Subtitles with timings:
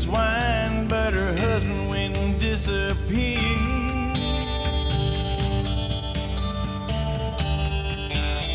[0.00, 4.16] his wine, but her husband went and disappeared.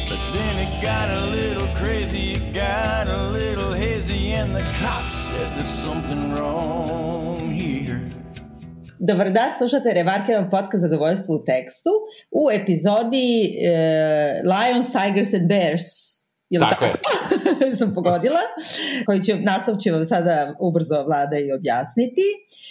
[0.09, 5.13] But then it got a little crazy, it got a little hazy, and the cops
[5.29, 8.01] said there's something wrong here.
[8.99, 11.89] Dobar dan, slušate Remarkiran podcast Zadovoljstvo u tekstu
[12.31, 16.24] u epizodi uh, Lions, Tigers and Bears.
[16.49, 16.93] Ili Tako je.
[17.79, 18.39] sam pogodila,
[19.05, 22.21] koji će, naslov će vam sada ubrzo vlada i objasniti.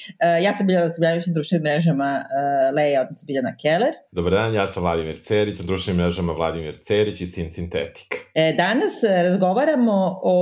[0.05, 3.95] Uh, ja sam Biljana Srbljanović na društvenim mrežama uh, Leja, odnosno Biljana Keller.
[4.13, 8.15] Dobar dan, ja sam Vladimir Cerić, na društvenim mrežama Vladimir Cerić i Sin Sintetik.
[8.35, 10.37] E, danas e, razgovaramo o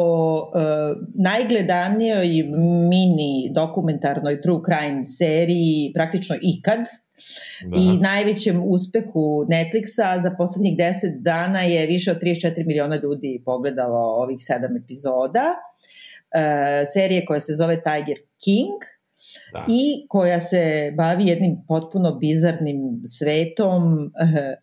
[0.54, 0.60] e,
[1.14, 2.28] najgledanijoj
[2.90, 6.80] mini dokumentarnoj true crime seriji praktično ikad
[7.64, 7.76] Da.
[7.80, 13.98] i najvećem uspehu Netflixa za poslednjih 10 dana je više od 34 miliona ljudi pogledalo
[13.98, 15.44] ovih sedam epizoda.
[16.34, 18.80] E, serije koja se zove Tiger King
[19.52, 19.64] Da.
[19.68, 24.56] i koja se bavi jednim potpuno bizarnim svetom eh,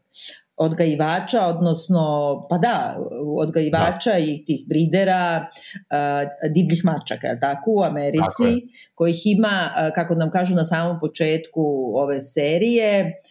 [0.59, 2.01] odgajivača, odnosno,
[2.49, 2.97] pa da,
[3.37, 4.17] odgajivača da.
[4.17, 8.61] i tih bridera uh, divljih mačaka, je tako, u Americi, Tako je.
[8.95, 13.21] kojih ima, kako nam kažu na samom početku ove serije,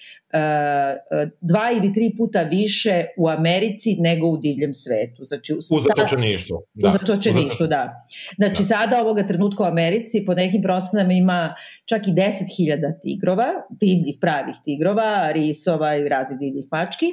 [1.41, 5.25] dva ili tri puta više u Americi nego u divljem svetu.
[5.25, 6.63] Znači, U zatočeništvu.
[6.75, 6.89] Da.
[6.89, 8.07] U zatočeništvu, da.
[8.37, 8.65] Znači, da.
[8.65, 14.55] sada ovoga trenutka u Americi po nekim procenama ima čak i 10.000 tigrova, divljih pravih
[14.65, 17.07] tigrova, risova i raznih divljih mački,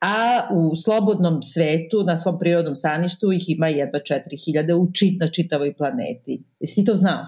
[0.00, 5.28] a u slobodnom svetu, na svom prirodnom staništu, ih ima jedva 4.000 u čit, na
[5.28, 6.42] čitavoj planeti.
[6.60, 7.24] Jesi ti to znao?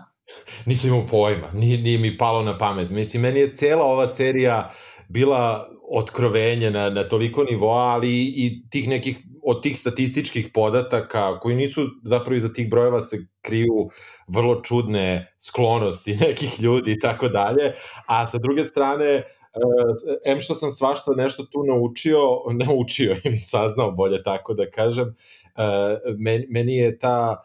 [0.66, 2.91] Nisam imao pojma, nije, nije mi palo na pamet.
[2.91, 4.70] Mislim, meni je cela ova serija
[5.09, 11.56] bila otkrovenje na, na toliko nivoa, ali i tih nekih, od tih statističkih podataka, koji
[11.56, 13.91] nisu zapravo iza tih brojeva se kriju
[14.29, 17.73] vrlo čudne sklonosti nekih ljudi i tako dalje,
[18.06, 19.23] a sa druge strane,
[19.55, 22.20] Uh, em što sam svašta nešto tu naučio,
[22.67, 26.14] naučio ili saznao bolje tako da kažem, uh,
[26.48, 27.42] meni, je ta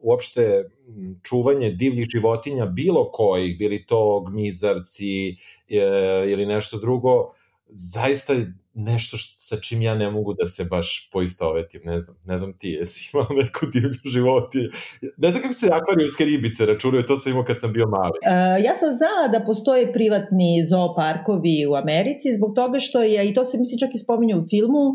[0.00, 5.36] uopšte m, čuvanje divljih životinja bilo kojih, bili to gmizarci e,
[6.28, 7.30] ili nešto drugo,
[7.68, 8.34] zaista
[8.74, 12.52] nešto š, sa čim ja ne mogu da se baš poistovetim, ne znam, ne znam
[12.58, 14.68] ti, jesi imao neku divlju životinju?
[15.16, 18.18] Ne znam kako se akvarijumske ribice računaju, to sam imao kad sam bio mali.
[18.26, 23.34] Uh, ja sam znala da postoje privatni zooparkovi u Americi zbog toga što je, i
[23.34, 24.94] to se misli čak i spominje u filmu,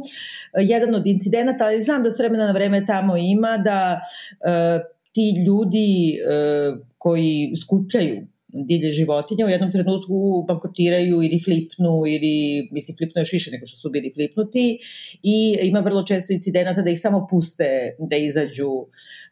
[0.60, 5.34] jedan od incidenata, ali znam da s vremena na vreme tamo ima da uh, ti
[5.48, 8.28] ljudi uh, koji skupljaju
[8.64, 13.78] divlje životinje u jednom trenutku bankrotiraju ili flipnu ili mislim flipnu još više nego što
[13.78, 14.78] su bili flipnuti
[15.24, 18.72] i ima vrlo često incidenata da ih samo puste da izađu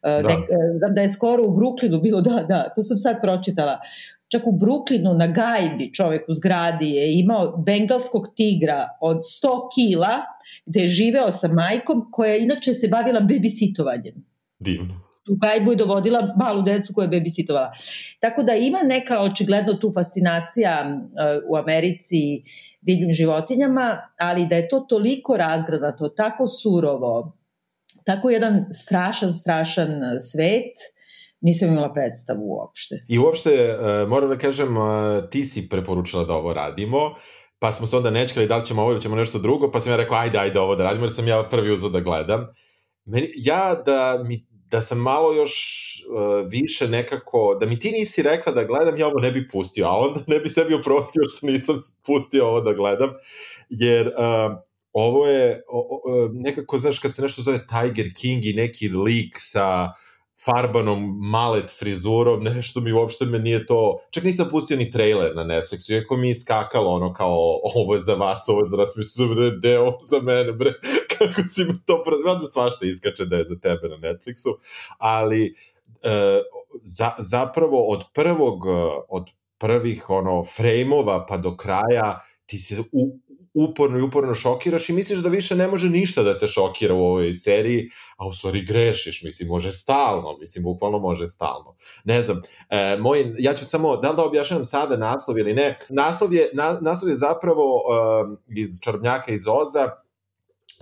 [0.04, 0.22] da.
[0.22, 0.28] Da.
[0.28, 0.40] Nek,
[0.78, 3.80] znam da je skoro u Brooklynu bilo da da to sam sad pročitala
[4.28, 10.16] čak u Brooklynu na gajbi čovek u zgradi je imao bengalskog tigra od 100 kila
[10.66, 14.16] gde je živeo sa majkom koja inače se bavila babysitovanjem
[14.60, 15.13] Divno.
[15.30, 17.72] U gajbu je dovodila malu decu koja je babysitovala.
[18.20, 22.18] Tako da ima neka očigledno tu fascinacija uh, u Americi
[22.82, 27.38] divljim životinjama, ali da je to toliko razgradato, tako surovo,
[28.06, 30.74] tako jedan strašan, strašan uh, svet,
[31.42, 33.06] nisam imala predstavu uopšte.
[33.08, 34.76] I uopšte, uh, moram da kažem,
[35.30, 37.00] ti si preporučila da ovo radimo,
[37.60, 39.92] pa smo se onda nečkali da li ćemo ovo ili ćemo nešto drugo, pa sam
[39.92, 42.48] ja rekao ajde, ajde ovo da radimo, jer sam ja prvi uzao da gledam.
[43.06, 45.54] Meni, ja da mi da sam malo još
[46.10, 49.86] uh, više nekako, da mi ti nisi rekla da gledam, ja ovo ne bi pustio,
[49.86, 51.76] a onda ne bi sebi oprostio što nisam
[52.06, 53.10] pustio ovo da gledam,
[53.70, 54.58] jer uh,
[54.94, 59.36] ovo je o, o, nekako, znaš, kad se nešto zove Tiger King i neki lik
[59.38, 59.94] sa
[60.46, 65.44] farbanom malet frizurom, nešto mi uopšte me nije to, čak nisam pustio ni trailer na
[65.44, 68.96] Netflixu, iako mi je skakalo ono kao ovo je za vas, ovo je za nas,
[68.96, 70.74] mislim da je deo za mene, bre,
[71.36, 74.56] kako si mi to prozvao, da svašta iskače da je za tebe na Netflixu,
[74.98, 75.54] ali
[76.04, 76.42] e,
[76.84, 78.66] za, zapravo od prvog,
[79.10, 83.20] od prvih ono frejmova pa do kraja ti se u,
[83.54, 87.06] uporno i uporno šokiraš i misliš da više ne može ništa da te šokira u
[87.06, 91.76] ovoj seriji, a u stvari grešiš, mislim, može stalno, mislim, bukvalno može stalno.
[92.04, 95.78] Ne znam, e, moj, ja ću samo, da li da objašnjam sada naslov ili ne,
[95.90, 99.90] naslov je, na, naslov je zapravo um, iz Čarobnjaka iz Oza,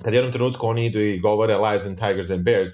[0.03, 2.71] kad jednom trenutku oni idu i govore Lions and Tigers and Bears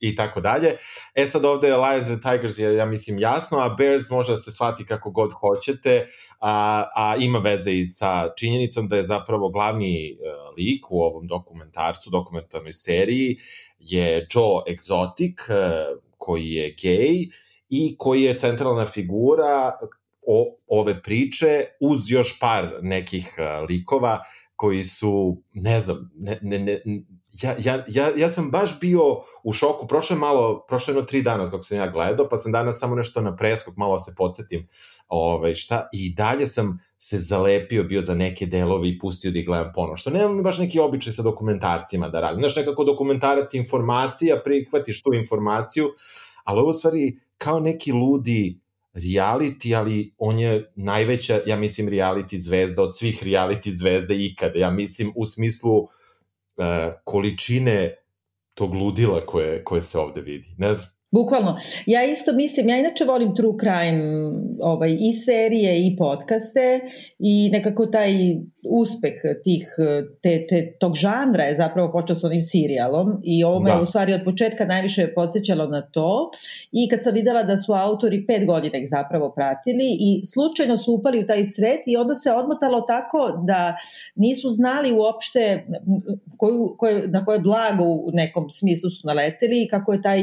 [0.00, 0.76] i tako dalje.
[1.14, 4.50] E sad ovde Lions and Tigers je, ja mislim, jasno, a Bears može da se
[4.50, 6.06] shvati kako god hoćete,
[6.40, 11.26] a, a ima veze i sa činjenicom da je zapravo glavni uh, lik u ovom
[11.26, 13.36] dokumentarcu, dokumentarnoj seriji,
[13.78, 17.26] je Joe Exotic, uh, koji je gej
[17.68, 19.78] i koji je centralna figura
[20.26, 24.20] o, ove priče uz još par nekih uh, likova
[24.60, 26.82] koji su, ne znam, ne, ne, ne,
[27.42, 29.00] ja, ja, ja, ja sam baš bio
[29.42, 32.78] u šoku, prošle malo, prošle jedno tri dana kako sam ja gledao, pa sam danas
[32.78, 34.68] samo nešto na preskok, malo da se podsjetim
[35.08, 39.46] ovaj, šta, i dalje sam se zalepio bio za neke delove i pustio da ih
[39.46, 42.40] gledam ponovo, što nemam baš neki običaj sa dokumentarcima da radim.
[42.40, 45.88] Znaš, nekako dokumentarac informacija, prihvatiš tu informaciju,
[46.44, 48.60] ali ovo stvari kao neki ludi
[48.94, 54.58] reality, ali on je najveća, ja mislim, reality zvezda od svih reality zvezda ikada.
[54.58, 55.88] Ja mislim u smislu uh,
[57.04, 57.94] količine
[58.54, 60.54] tog ludila koje, koje se ovde vidi.
[60.58, 60.88] Ne znam.
[61.10, 61.56] Bukvalno.
[61.86, 64.02] Ja isto mislim, ja inače volim true crime
[64.60, 66.80] ovaj, i serije i podcaste
[67.18, 68.10] i nekako taj
[68.64, 69.14] uspeh
[69.44, 69.66] tih,
[70.22, 73.80] te, te, tog žanra je zapravo počeo sa onim serijalom i ovo me da.
[73.80, 76.30] u stvari od početka najviše podsjećalo na to
[76.72, 80.94] i kad sam videla da su autori pet godina ih zapravo pratili i slučajno su
[80.94, 83.76] upali u taj svet i onda se odmotalo tako da
[84.14, 85.66] nisu znali uopšte
[86.36, 90.20] koju, koju, na koje blago u nekom smislu su naleteli i kako je taj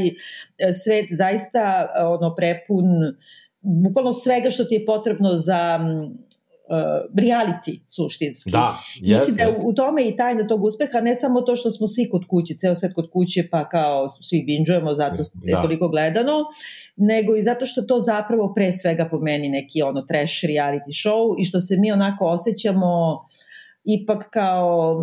[0.84, 2.86] svet zaista ono prepun
[3.62, 5.80] bukvalno svega što ti je potrebno za
[6.70, 8.52] uh, reality suštinski.
[8.52, 9.56] Da, yes, da yes.
[9.64, 12.76] u tome i tajna tog uspeha, ne samo to što smo svi kod kuće, ceo
[12.76, 15.62] svet kod kuće, pa kao svi binđujemo, zato je da.
[15.62, 16.34] toliko gledano,
[16.96, 21.36] nego i zato što to zapravo pre svega po meni neki ono trash reality show
[21.40, 23.26] i što se mi onako osjećamo
[23.84, 24.98] ipak kao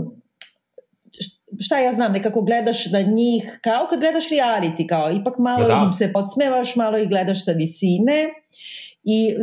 [1.60, 5.82] šta ja znam, nekako gledaš na njih, kao kad gledaš reality, kao ipak malo da.
[5.86, 8.26] im se podsmevaš, malo ih gledaš sa visine
[9.04, 9.34] i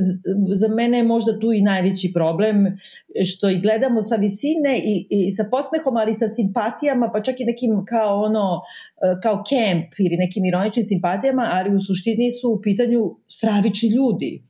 [0.54, 2.78] za mene je možda tu i najveći problem
[3.26, 7.46] što ih gledamo sa visine i, i sa posmehom, ali sa simpatijama, pa čak i
[7.46, 8.62] nekim kao ono,
[9.02, 14.44] e, kao camp ili nekim ironičnim simpatijama, ali u suštini su u pitanju stravični ljudi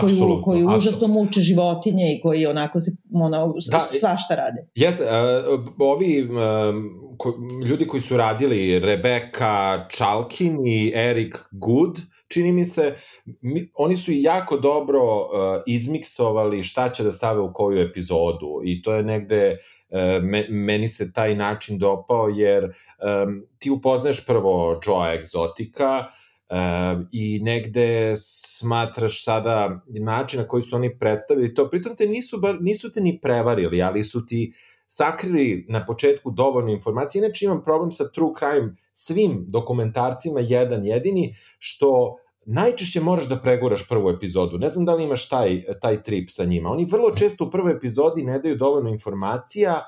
[0.00, 4.66] koji, koji užasno muče životinje i koji onako se ono, da, svašta rade.
[4.74, 6.30] Jeste, uh, ovi uh,
[7.16, 7.34] ko,
[7.66, 11.98] ljudi koji su radili Rebeka Chalkin i Eric Good,
[12.30, 12.94] čini mi se,
[13.40, 18.82] mi, oni su jako dobro uh, izmiksovali šta će da stave u koju epizodu i
[18.82, 19.56] to je negde
[19.88, 26.04] uh, me, meni se taj način dopao jer um, ti upoznaješ prvo Joa Exotica
[26.50, 32.38] um, i negde smatraš sada način na koji su oni predstavili to, pritom te nisu,
[32.38, 34.52] bar, nisu te ni prevarili, ali su ti
[34.92, 37.20] sakrili na početku dovoljno informacije.
[37.20, 42.16] Inače imam problem sa true crime svim dokumentarcima jedan jedini, što
[42.46, 44.58] najčešće moraš da preguraš prvu epizodu.
[44.58, 46.70] Ne znam da li imaš taj, taj trip sa njima.
[46.70, 49.84] Oni vrlo često u prvoj epizodi ne daju dovoljno informacija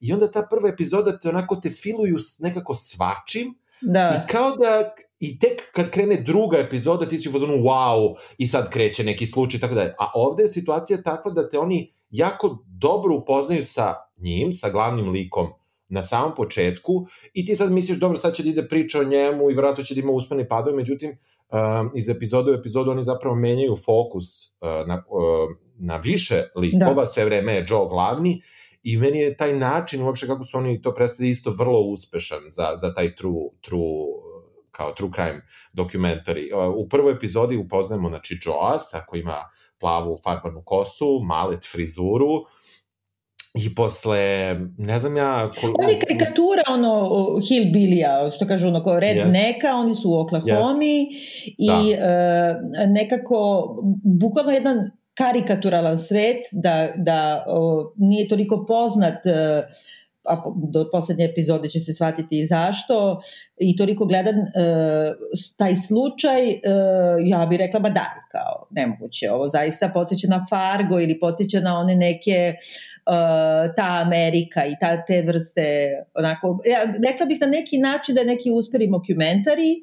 [0.00, 4.24] i onda ta prva epizoda te onako te filuju nekako svačim da.
[4.26, 8.46] i kao da i tek kad krene druga epizoda ti si u fazonu wow i
[8.46, 12.58] sad kreće neki slučaj tako da A ovde je situacija takva da te oni jako
[12.66, 15.48] dobro upoznaju sa njim, sa glavnim likom
[15.88, 19.50] na samom početku i ti sad misliš dobro sad će da ide priča o njemu
[19.50, 23.36] i vratno će da ima uspani padove, međutim um, iz epizode u epizodu oni zapravo
[23.36, 27.06] menjaju fokus uh, na, uh, na više likova, da.
[27.06, 28.40] sve vreme je Joe glavni
[28.82, 32.72] i meni je taj način uopšte kako su oni to predstavili isto vrlo uspešan za,
[32.74, 34.34] za taj true, true
[34.70, 36.50] kao true crime dokumentari.
[36.76, 39.38] U prvoj epizodi upoznajemo znači Joa sa koji ima
[39.80, 42.44] plavu farbanu kosu, malet frizuru,
[43.54, 45.50] I posle, ne znam ja...
[45.60, 45.70] Kol...
[45.90, 49.32] Je karikatura, ono, hillbilly što kažu, ono, kao red yes.
[49.32, 51.06] neka, oni su u Oklahoma yes.
[51.58, 52.56] i da.
[52.82, 53.68] uh, nekako,
[54.04, 59.64] bukvalno jedan karikaturalan svet, da, da uh, nije toliko poznat uh,
[60.24, 60.42] a
[60.72, 63.20] do poslednje epizode će se shvatiti i zašto,
[63.56, 64.44] i toliko gledan e,
[65.56, 66.60] taj slučaj, e,
[67.26, 71.78] ja bih rekla, ba da, kao, nemoguće, ovo zaista podsjeća na Fargo ili podsjeća na
[71.78, 72.56] one neke, e,
[73.76, 78.26] ta Amerika i ta, te vrste, onako, ja rekla bih na neki način da je
[78.26, 79.82] neki usperi mockumentary,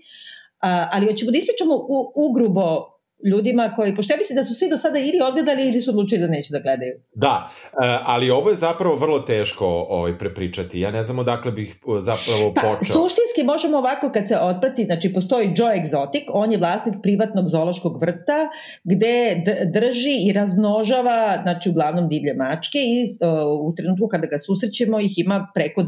[0.60, 2.91] a, ali hoćemo da ispričamo u, ugrubo
[3.32, 6.22] ljudima koji, pošto ja mislim da su svi do sada ili odgledali ili su odlučili
[6.22, 6.94] da neće da gledaju.
[7.14, 10.80] Da, e, ali ovo je zapravo vrlo teško ovaj, prepričati.
[10.80, 12.94] Ja ne znam odakle bih e, zapravo pa, počeo.
[12.94, 18.02] Suštinski možemo ovako kad se otprati, znači postoji Joe Exotic, on je vlasnik privatnog zološkog
[18.02, 18.50] vrta
[18.84, 25.00] gde drži i razmnožava, znači uglavnom divlje mačke i uh, u trenutku kada ga susrećemo
[25.00, 25.88] ih ima preko 250.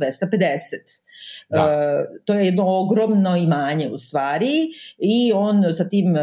[1.50, 1.62] Da.
[1.62, 6.20] Uh, to je jedno ogromno imanje u stvari i on sa tim uh,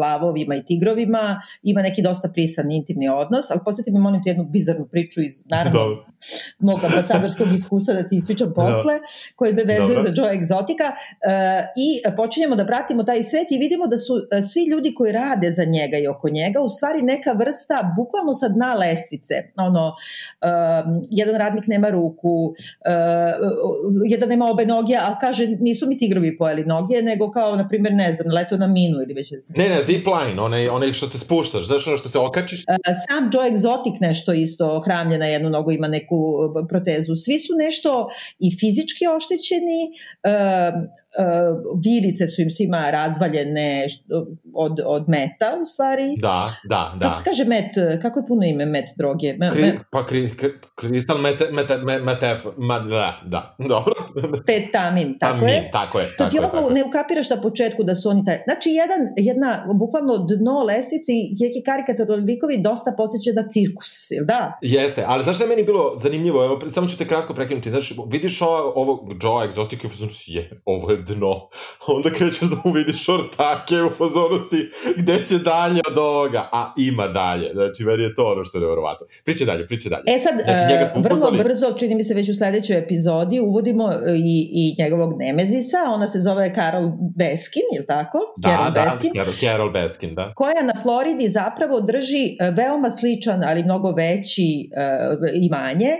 [0.00, 4.44] lavovima i tigrovima, ima neki dosta prisan intimni odnos, ali podsjeti me, molim te jednu
[4.44, 6.06] bizarnu priču iz, naravno, Dobro.
[6.58, 8.94] mog ambasadorskog iskustva da ti ispričam posle,
[9.36, 13.86] koji me vezuje za Joe Exotica uh, i počinjemo da pratimo taj svet i vidimo
[13.86, 17.32] da su uh, svi ljudi koji rade za njega i oko njega u stvari neka
[17.32, 19.92] vrsta, bukvalno sa dna lestvice, ono,
[21.10, 22.56] jedan radnik nema ruku, uh,
[24.04, 27.94] jedan nema obe noge, a kaže nisu mi tigrovi pojeli noge, nego kao, na primjer,
[27.94, 29.55] ne znam, leto na minu ili već ne znam.
[29.56, 32.60] Ne, ne, zipline, onaj, onaj što se spuštaš, znaš ono što se okačiš?
[32.60, 32.76] Uh,
[33.08, 37.14] sam Joe Exotic nešto isto hramlje na jednu nogu, ima neku uh, protezu.
[37.14, 38.08] Svi su nešto
[38.38, 40.74] i fizički oštećeni, uh,
[41.84, 46.02] vilice su im svima razvaljene što- od, od meta u stvari.
[46.18, 47.00] Da, da, da.
[47.00, 47.70] Kako se kaže met?
[48.02, 49.34] Kako je puno ime met droge?
[49.34, 53.94] Me, Kri, me, pa kri, kri, kristal mete, mete, me, metef, ma, da, da, dobro.
[54.46, 55.70] petamin, tako Amin, je.
[55.72, 56.74] Tako je, To tako ti je, ovo tako je.
[56.74, 58.38] ne ukapiraš na početku da su oni taj...
[58.44, 64.24] Znači, jedan, jedna, bukvalno dno lestvice i neki karikaturni likovi dosta podsjeća na cirkus, jel
[64.24, 64.58] da?
[64.62, 66.44] Jeste, ali znaš šta je meni bilo zanimljivo?
[66.44, 67.70] Evo, samo ću te kratko prekinuti.
[67.70, 68.92] Znaš, vidiš ovo, ovo
[69.22, 69.76] Joe Exotic
[70.26, 71.48] je, ovo je dno.
[71.96, 76.48] Onda krećeš da mu vidiš ortake u fazonu si, gde će dalje od ovoga?
[76.52, 77.50] A ima dalje.
[77.54, 79.06] Znači, meni je to ono što je nevjerovatno.
[79.24, 80.02] Priče dalje, priče dalje.
[80.06, 81.44] E sad, Znači, njega smo e, vrlo upoznali.
[81.44, 86.06] brzo, čini mi se već u sledećoj epizodi, uvodimo e, i, i njegovog nemezisa, ona
[86.06, 88.18] se zove Carol Baskin, je tako?
[88.36, 89.12] Da, Carol da, Baskin.
[89.14, 90.32] Carol, Carol Baskin, da.
[90.34, 94.98] koja na Floridi zapravo drži e, veoma sličan, ali mnogo veći e,
[95.34, 95.90] imanje,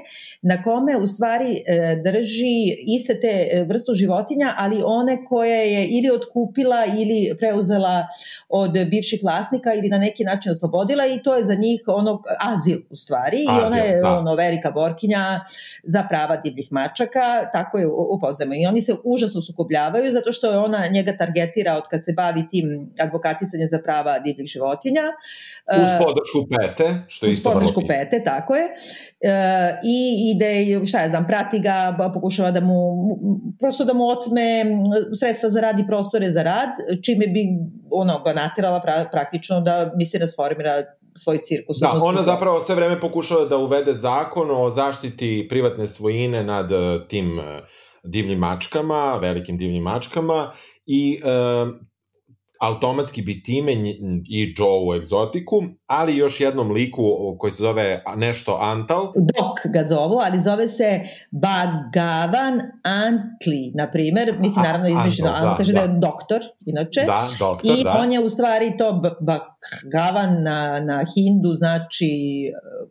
[0.42, 2.56] na kome u stvari e, drži
[2.96, 8.06] iste te vrstu životinja, ali one koje je ili otkupila ili preuzela
[8.48, 12.78] od bivših vlasnika ili na neki način oslobodila i to je za njih ono azil
[12.90, 14.18] u stvari i ona Azil, je da.
[14.18, 15.40] ono velika borkinja
[15.84, 20.58] za prava divljih mačaka, tako je upoznamo i oni se užasno sukobljavaju zato što je
[20.58, 25.02] ona njega targetira od kad se bavi tim advokatisanjem za prava divljih životinja.
[25.82, 28.64] Uz E, podršku pete, što je uz isto podršku pete, tako je.
[28.64, 32.76] E, I ide, šta ja znam, prati ga, pokušava da mu,
[33.58, 34.64] prosto da mu otme
[35.18, 36.68] sredstva za rad i prostore za rad,
[37.04, 37.46] čime bi
[37.90, 40.82] ono, ga naterala pra, praktično da misli da sformira
[41.16, 41.78] svoj cirkus.
[41.80, 46.98] Da, ona zapravo sve vreme pokušava da uvede zakon o zaštiti privatne svojine nad eh,
[47.08, 47.60] tim eh,
[48.04, 50.50] divljim mačkama, velikim divljim mačkama
[50.86, 51.28] i e,
[52.60, 53.72] automatski bi time
[54.28, 57.02] i Joe u egzotiku, ali još jednom liku
[57.38, 64.34] koji se zove nešto Antal, Dok ga zovu, ali zove se Bagavan Antli, na primer,
[64.38, 65.92] mislim naravno izmišljeno, Antal, da, kaže da, da.
[65.92, 67.00] je doktor, inače.
[67.06, 67.96] da, doktor, I da.
[68.00, 72.12] on je u stvari to B- Bhagavan na, na hindu znači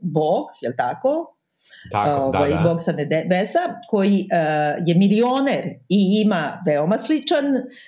[0.01, 1.34] bog, je li tako?
[1.91, 2.61] Tako, da, ovaj, da.
[2.63, 7.45] bog sa nebesa, koji uh, je milioner i ima veoma sličan,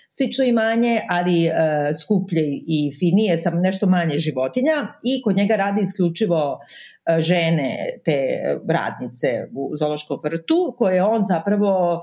[0.10, 1.53] slično imanje, ali uh,
[2.01, 8.17] skuplje i finije, sam nešto manje životinja i kod njega radi isključivo uh, žene, te
[8.69, 11.93] radnice u zološkom vrtu, koje on zapravo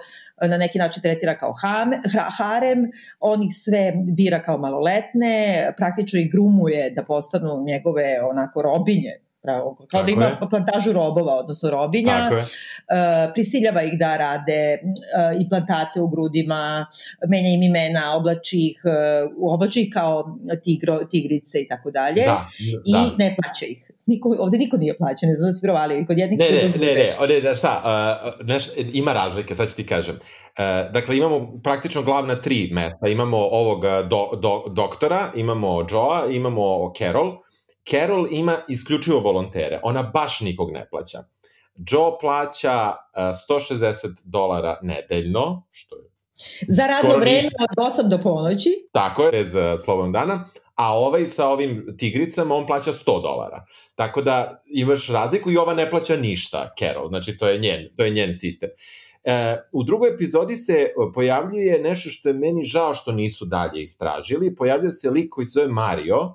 [0.42, 2.90] uh, na neki način tretira kao hra- harem,
[3.20, 9.12] on ih sve bira kao maloletne, praktično ih grumuje da postanu njegove onako robinje,
[9.44, 10.36] pravo, kao da Tako ima je.
[10.50, 16.86] plantažu robova, odnosno robinja, uh, prisiljava ih da rade uh, implantate u grudima,
[17.28, 22.22] menja im imena, oblači ih, uh, oblači ih kao tigro, tigrice i tako dalje.
[22.24, 22.46] Da,
[22.86, 23.10] I da.
[23.18, 23.90] ne plaća ih.
[24.06, 26.68] Niko, ovde niko nije plaćen, ne znam da si vjerovali, kod jednih Ne, ne, ne,
[26.68, 30.14] ne, ne, ne, šta, uh, neš, ima razlike, sad ću ti kažem.
[30.14, 33.08] Uh, dakle, imamo praktično glavna tri mesta.
[33.08, 37.36] Imamo ovog do, do, doktora, imamo Joa, imamo Carol.
[37.90, 41.18] Carol ima isključivo volontere, ona baš nikog ne plaća.
[41.76, 46.02] Joe plaća uh, 160 dolara nedeljno, što je
[46.68, 48.88] Za radno vreme od 8 do ponoći.
[48.92, 50.48] Tako je, bez uh, slobodnog dana.
[50.74, 53.64] A ovaj sa ovim tigricama, on plaća 100 dolara.
[53.94, 57.08] Tako da imaš razliku i ova ne plaća ništa, Carol.
[57.08, 58.70] Znači, to je njen, to je njen sistem.
[59.24, 64.54] E, u drugoj epizodi se pojavljuje nešto što je meni žao što nisu dalje istražili.
[64.54, 66.34] Pojavljuje se lik koji se zove Mario,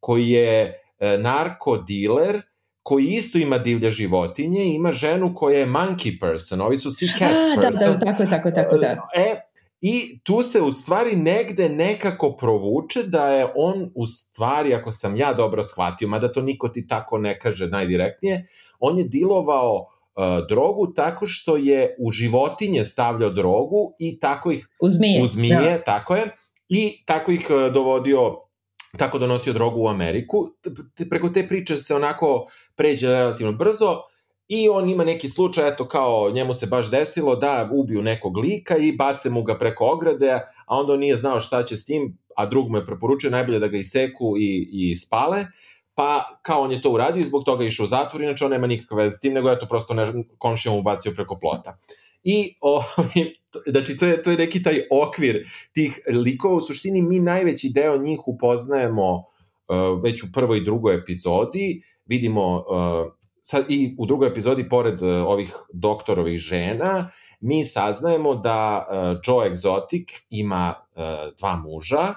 [0.00, 0.82] koji je
[1.18, 2.42] narkodiler,
[2.86, 7.08] koji isto ima divlje životinje i ima ženu koja je monkey person, ovi su svi
[7.18, 7.92] cat A, da, person.
[7.92, 8.96] da, tako je, tako je, tako da.
[9.14, 9.34] E,
[9.80, 15.16] I tu se u stvari negde nekako provuče da je on u stvari, ako sam
[15.16, 18.44] ja dobro shvatio, mada to niko ti tako ne kaže najdirektnije,
[18.80, 19.74] on je dilovao
[20.16, 25.22] uh, drogu tako što je u životinje stavljao drogu i tako ih U zmije.
[25.24, 26.24] u zmije, tako je,
[26.68, 28.45] i tako ih uh, dovodio
[28.96, 30.48] tako donosio drogu u Ameriku.
[31.10, 34.02] Preko te priče se onako pređe relativno brzo
[34.48, 38.76] i on ima neki slučaj, eto kao njemu se baš desilo da ubiju nekog lika
[38.76, 40.30] i bace mu ga preko ograde,
[40.66, 43.58] a onda on nije znao šta će s njim, a drug mu je preporučio najbolje
[43.58, 45.46] da ga iseku i, i spale,
[45.94, 48.66] pa kao on je to uradio i zbog toga išao u zatvor, inače on nema
[48.66, 51.78] nikakve veze s tim, nego je to prosto ne, komšija mu bacio preko plota.
[52.28, 52.82] I, o,
[53.66, 56.54] znači, to je, to je neki taj okvir tih likova.
[56.54, 61.82] U suštini, mi najveći deo njih upoznajemo uh, već u prvoj i drugoj epizodi.
[62.06, 68.86] Vidimo uh, sad i u drugoj epizodi, pored uh, ovih doktorovih žena, mi saznajemo da
[68.90, 71.02] uh, Joe Exotic ima uh,
[71.38, 72.14] dva muža,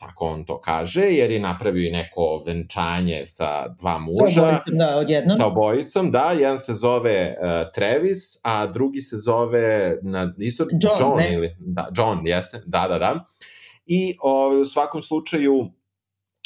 [0.00, 4.34] tako on to kaže, jer je napravio i neko venčanje sa dva muža.
[4.34, 5.36] Sa obojicom, da, odjednom.
[5.36, 6.32] Sa obojicom, da.
[6.32, 11.30] Jedan se zove uh, Travis, a drugi se zove na, isto, John, John ne?
[11.32, 13.24] ili, da, John, jeste, da, da, da.
[13.86, 15.70] I ovaj, u svakom slučaju,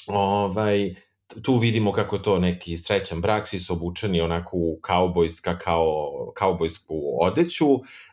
[0.09, 0.95] ovaj,
[1.43, 6.13] tu vidimo kako je to neki srećan brak, svi su obučeni onako u kaubojska, kao
[6.37, 7.67] kaubojsku odeću,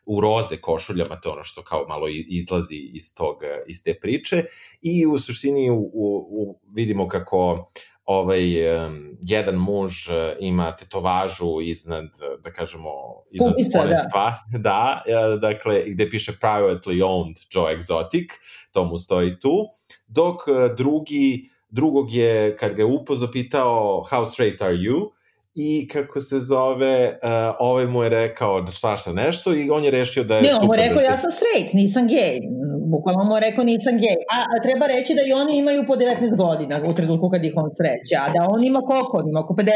[0.05, 4.43] u roze košuljama, to ono što kao malo izlazi iz, tog, iz te priče
[4.81, 7.69] i u suštini u, u, u, vidimo kako
[8.05, 9.93] ovaj um, jedan muž
[10.39, 12.09] ima tetovažu iznad
[12.43, 12.89] da kažemo
[13.31, 13.95] iznad Pupisa, one da.
[13.95, 14.35] stvari
[14.67, 15.03] da
[15.41, 18.27] dakle gde piše privately owned Joe Exotic
[18.71, 19.67] to mu stoji tu
[20.07, 20.37] dok
[20.77, 25.09] drugi drugog je, kad ga je upozo pitao how straight are you,
[25.55, 29.91] i kako se zove, uh, ovaj mu je rekao da svašta nešto i on je
[29.91, 32.39] rešio da je ne, on mu je rekao da ja sam straight, nisam gej.
[32.85, 34.19] Bukvalno mu je rekao nisam gej.
[34.35, 37.53] A, a treba reći da i oni imaju po 19 godina u trenutku kad ih
[37.55, 39.17] on sreće, a da on ima koliko?
[39.17, 39.69] On ima oko 50.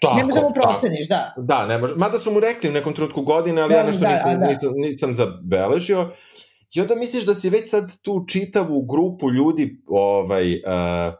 [0.00, 1.34] Tako, ne možemo proceniš, da.
[1.36, 1.94] Da, ne može.
[1.94, 4.46] Mada smo mu rekli u nekom trenutku godine, ali da, ja nešto da, nisam, da.
[4.46, 6.08] nisam, nisam zabeležio.
[6.74, 11.14] I onda misliš da si već sad tu čitavu grupu ljudi ovaj, uh,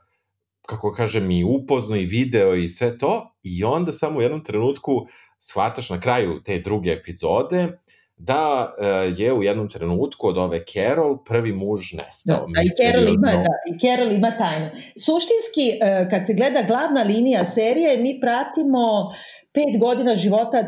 [0.67, 5.07] kako kažem, i upozno i video i sve to, i onda samo u jednom trenutku
[5.39, 7.69] shvataš na kraju te druge epizode
[8.17, 12.47] da uh, je u jednom trenutku od ove Carol prvi muž nestao.
[12.49, 14.71] Da, i Carol ima, da, i Carol ima tajnu.
[15.05, 19.13] Suštinski, uh, kad se gleda glavna linija serije, mi pratimo
[19.57, 20.59] pet godina života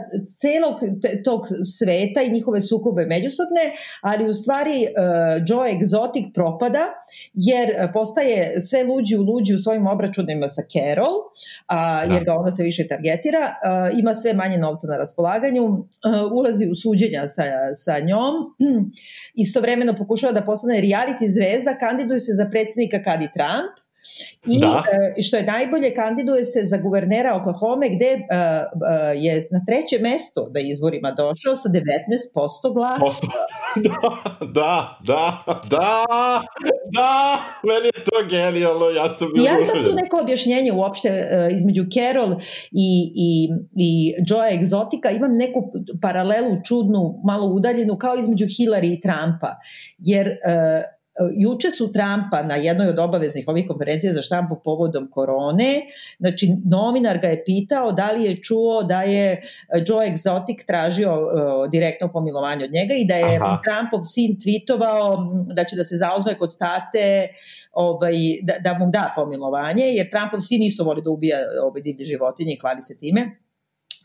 [0.41, 0.77] celog
[1.25, 1.41] tog
[1.77, 3.65] sveta i njihove sukobe međusobne,
[4.01, 4.89] ali u stvari uh,
[5.49, 6.85] Joe Exotic propada
[7.35, 11.15] jer postaje sve luđi u luđi u svojim obračunima sa Carol,
[11.67, 16.33] a, jer ga ona sve više targetira, uh, ima sve manje novca na raspolaganju, uh,
[16.33, 18.35] ulazi u suđenja sa, sa njom,
[19.35, 23.88] istovremeno pokušava da postane reality zvezda, kandiduje se za predsednika kad i Trump,
[24.47, 24.83] I da.
[25.19, 29.99] e, što je najbolje, kandiduje se za guvernera Oklahoma gde uh, uh, je na treće
[30.03, 33.27] mesto da izborima došao sa 19% glasa.
[34.59, 36.05] da, da, da,
[36.93, 41.57] da, meni je to genijalno, ja sam bio Ja imam tu neko objašnjenje uopšte uh,
[41.57, 42.33] između Carol
[42.73, 49.01] i, i, i Joe Exotica, imam neku paralelu čudnu, malo udaljenu, kao između Hillary i
[49.01, 49.57] Trumpa,
[49.99, 50.98] jer uh,
[51.33, 55.81] juče su Trumpa na jednoj od obaveznih ovih konferencija za štampu povodom korone,
[56.19, 59.41] znači novinar ga je pitao da li je čuo da je
[59.87, 63.61] Joe Exotic tražio uh, direktno pomilovanje od njega i da je Aha.
[63.65, 65.17] Trumpov sin tweetovao
[65.55, 67.29] da će da se zauzme kod tate
[67.73, 72.05] ovaj, da, da mu da pomilovanje, jer Trumpov sin isto voli da ubija ovaj, divlje
[72.05, 73.39] životinje i hvali se time.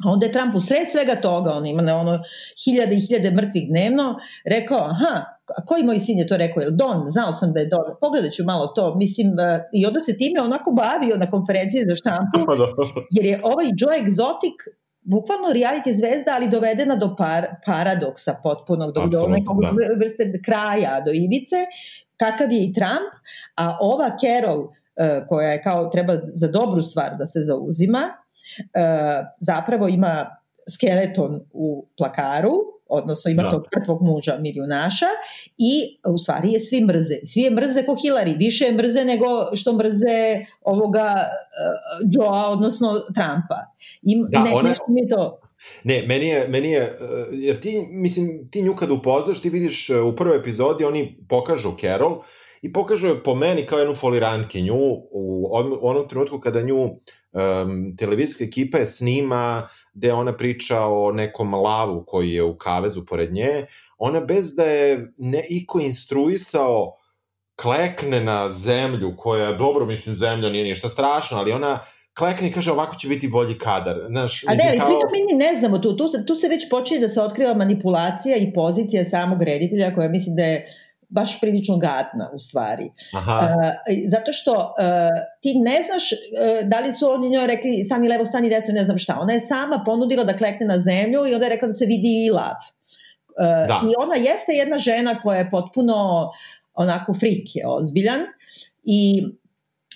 [0.05, 2.19] A onda je Trump u sred svega toga, on ima na ono
[2.65, 5.25] hiljade i hiljade mrtvih dnevno, rekao, aha,
[5.57, 8.31] a koji moj sin je to rekao, je Don, znao sam da je Don, pogledat
[8.31, 9.27] ću malo to, mislim,
[9.73, 12.51] i onda se time onako bavio na konferenciji za štampu,
[13.15, 14.57] jer je ovaj Joe Exotic
[15.01, 19.69] bukvalno reality zvezda, ali dovedena do par, paradoksa potpunog, do, do nekog da.
[19.99, 21.65] vrste kraja, do ivice,
[22.17, 23.11] kakav je i Trump,
[23.55, 24.67] a ova Carol,
[25.27, 27.99] koja je kao treba za dobru stvar da se zauzima,
[29.39, 30.25] zapravo ima
[30.69, 33.49] skeleton u plakaru, odnosno ima da.
[33.49, 35.05] tog mrtvog muža milionaša
[35.57, 37.15] i u stvari je svi mrze.
[37.25, 42.99] Svi je mrze ko Hillary, više je mrze nego što mrze ovoga uh, Joea, odnosno
[42.99, 43.59] Trumpa.
[44.01, 44.69] I da, ne, ona...
[44.69, 45.39] nešto mi to...
[45.83, 46.99] Ne, meni je, meni je,
[47.31, 52.21] jer ti, mislim, ti nju kad upoznaš, ti vidiš u prvoj epizodi, oni pokažu Carol
[52.61, 54.75] i pokažu je po meni kao jednu folirantkinju
[55.11, 55.49] u
[55.81, 62.03] onom trenutku kada nju um, televizijska ekipa je snima gde ona priča o nekom lavu
[62.07, 63.65] koji je u kavezu pored nje,
[63.97, 66.97] ona bez da je ne iko instruisao
[67.61, 71.79] klekne na zemlju koja, dobro mislim zemlja nije ništa strašno, ali ona
[72.17, 73.97] klekne i kaže ovako će biti bolji kadar.
[74.07, 74.87] Znaš, A ne, ali kao...
[74.87, 78.53] pritom mi ne znamo, tu, tu, tu se već počinje da se otkriva manipulacija i
[78.53, 80.65] pozicija samog reditelja koja mislim da je
[81.13, 82.91] baš prilično gadna u stvari.
[83.13, 83.39] Aha.
[83.39, 83.69] Uh,
[84.07, 84.67] zato što uh,
[85.41, 88.83] ti ne znaš uh, da li su oni njoj rekli stani levo, stani desno, ne
[88.83, 89.17] znam šta.
[89.21, 92.25] Ona je sama ponudila da klekne na zemlju i onda je rekla da se vidi
[92.25, 92.57] i lav.
[93.37, 93.81] Uh, da.
[93.83, 96.29] I ona jeste jedna žena koja je potpuno
[96.73, 98.21] onako frik je ozbiljan
[98.83, 99.23] i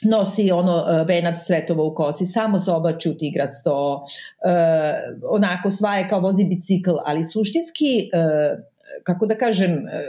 [0.02, 4.52] nosi ono e, venac cvetova u kosi, samo se oblači u tigrasto, uh,
[5.32, 8.60] onako svaje kao vozi bicikl, ali suštinski uh,
[9.04, 10.04] kako da kažem, e,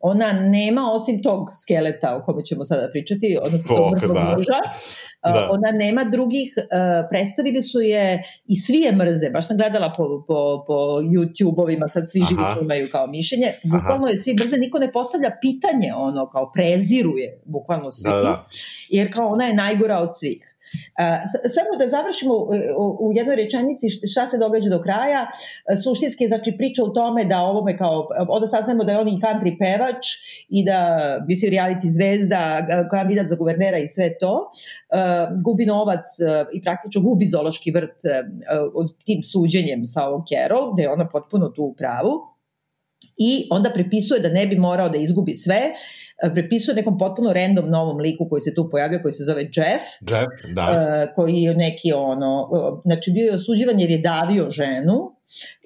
[0.00, 4.34] ona nema osim tog skeleta o kome ćemo sada pričati, odnosno tog mrtvog da.
[4.36, 4.60] muža,
[5.22, 5.48] e, da.
[5.50, 6.62] ona nema drugih, e,
[7.10, 12.10] predstavili su je i svi je mrze, baš sam gledala po, po, po YouTube-ovima, sad
[12.10, 16.50] svi živi snimaju kao mišljenje, bukvalno je svi mrze, niko ne postavlja pitanje ono, kao
[16.52, 18.44] preziruje, bukvalno svi, da, da.
[18.88, 20.55] jer kao ona je najgora od svih.
[21.54, 22.34] Samo da završimo
[23.00, 25.26] u jednoj rečenici šta se događa do kraja.
[25.84, 29.58] Suštinski znači priča u tome da ovome kao, onda saznamo da je on i country
[29.58, 30.06] pevač
[30.48, 30.98] i da,
[31.28, 34.50] mislim, reality zvezda, kandidat za guvernera i sve to,
[35.44, 36.04] gubi novac
[36.54, 38.00] i praktično gubi zološki vrt
[39.04, 42.35] tim suđenjem sa ovom Carol, da je ona potpuno tu u pravu
[43.16, 45.60] i onda prepisuje da ne bi morao da izgubi sve,
[46.22, 49.84] e, prepisuje nekom potpuno random novom liku koji se tu pojavio, koji se zove Jeff,
[50.00, 50.62] Jeff da.
[50.62, 52.48] E, koji je neki ono,
[52.84, 55.16] znači bio je osuđivan jer je davio ženu,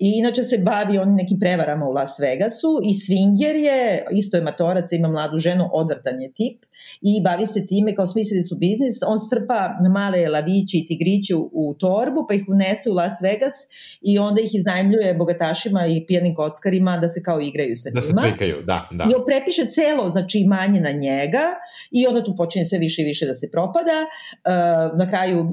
[0.01, 4.43] I inače se bavi on nekim prevarama u Las Vegasu i swinger je, isto je
[4.43, 6.65] matorac, ima mladu ženu, odvrtan je tip
[7.01, 11.51] i bavi se time kao smislili su biznis, on strpa male lavići i tigriće u,
[11.53, 13.55] u torbu pa ih unese u Las Vegas
[14.01, 18.01] i onda ih iznajmljuje bogatašima i pijanim kockarima da se kao igraju sa njima.
[18.01, 19.05] Da se trikaju, da, da.
[19.05, 21.45] I on prepiše celo, znači imanje na njega
[21.91, 23.97] i onda tu počinje sve više i više da se propada.
[24.01, 25.51] Uh, na kraju uh,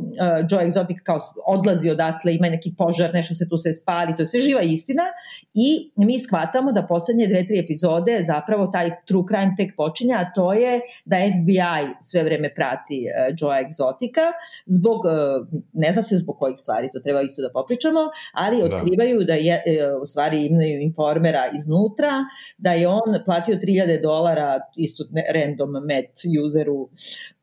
[0.50, 4.22] Joe Exotic kao odlazi odatle, ima neki požar, nešto se tu sve spava ali to
[4.22, 5.04] je sve živa istina
[5.54, 10.32] i mi shvatamo da poslednje dve, tri epizode zapravo taj true crime tek počinje, a
[10.36, 14.26] to je da FBI sve vreme prati uh, Joe Exotica
[14.66, 18.00] zbog, uh, ne zna se zbog kojih stvari, to treba isto da popričamo,
[18.34, 18.66] ali da.
[18.66, 19.64] otkrivaju da je,
[19.96, 22.12] uh, u stvari imaju informera iznutra,
[22.58, 25.04] da je on platio 3000 dolara isto
[25.34, 26.12] random met
[26.46, 26.90] useru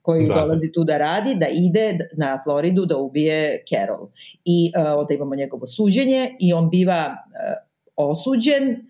[0.02, 0.34] koji da.
[0.34, 4.08] dolazi tu da radi, da ide na Floridu da ubije Carol.
[4.44, 8.86] I uh, onda imamo njegovo suđenje i on biva uh, osuđen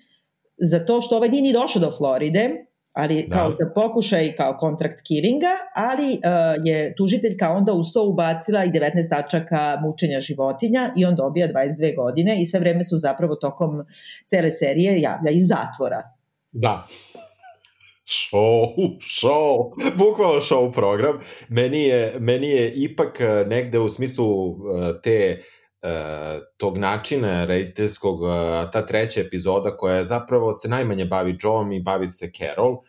[0.58, 3.36] za to što ovaj nije ni došao do Floride, ali da.
[3.36, 8.68] kao za pokušaj kao kontrakt killinga, ali uh, je tužiteljka onda uz to ubacila i
[8.68, 13.84] 19 tačaka mučenja životinja i on dobija 22 godine i sve vreme su zapravo tokom
[14.26, 16.02] cele serije javlja iz zatvora.
[16.52, 16.84] Da
[18.06, 21.18] show, show, bukvalno show program.
[21.48, 25.63] Meni je, meni je ipak negde u smislu eh, te uh,
[26.56, 28.30] tog načina rediteljskog, uh,
[28.72, 32.80] ta treća epizoda koja zapravo se najmanje bavi Joeom i bavi se Carol uh,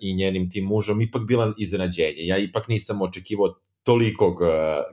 [0.00, 2.26] i njenim tim mužom, ipak bila iznenađenje.
[2.26, 3.54] Ja ipak nisam očekivao
[3.84, 4.38] tolikog,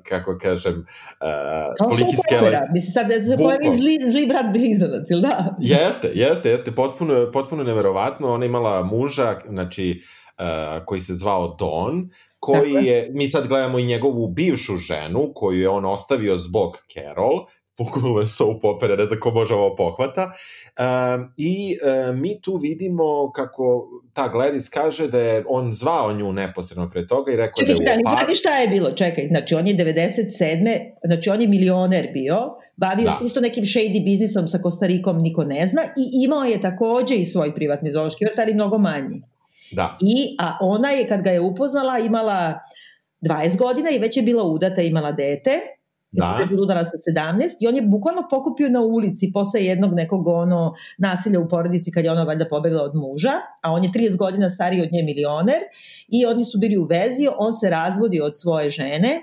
[0.08, 2.60] kako kažem, uh, toliki skelet.
[2.74, 5.56] Mislim, sad se pojavi zli, zli brat blizanac, ili da?
[5.60, 8.34] Jeste, jeste, jeste, potpuno, potpuno neverovatno.
[8.34, 10.02] Ona imala muža, znači,
[10.40, 12.10] uh, koji se zvao Don,
[12.40, 17.46] koji je, mi sad gledamo i njegovu bivšu ženu, koju je on ostavio zbog Carol,
[17.80, 20.24] bukvalno soap opera, ne znam ko može ovo pohvata.
[20.26, 21.78] Um, I
[22.10, 27.08] um, mi tu vidimo kako ta Gladys kaže da je on zvao nju neposredno pre
[27.08, 28.36] toga i rekao čekaj, da je u opasnosti.
[28.36, 28.92] šta je bilo?
[28.92, 30.80] Čekaj, znači on je 97.
[31.04, 32.38] Znači on je milioner bio,
[32.78, 33.20] bavio da.
[33.26, 37.56] isto nekim shady biznisom sa Kostarikom, niko ne zna i imao je takođe i svoj
[37.56, 39.22] privatni zoološki vrt, ali mnogo manji.
[39.72, 39.98] Da.
[40.02, 42.60] I, a ona je, kad ga je upoznala, imala
[43.22, 45.60] 20 godina i već je bila udata, imala dete
[46.12, 46.48] Da.
[46.52, 50.74] Je udala sa 17 i on je bukvalno pokupio na ulici posle jednog nekog ono
[50.98, 54.50] nasilja u porodici kad je ona valjda pobegla od muža, a on je 30 godina
[54.50, 55.60] stariji od nje milioner
[56.08, 59.20] i oni su bili u vezi, on se razvodi od svoje žene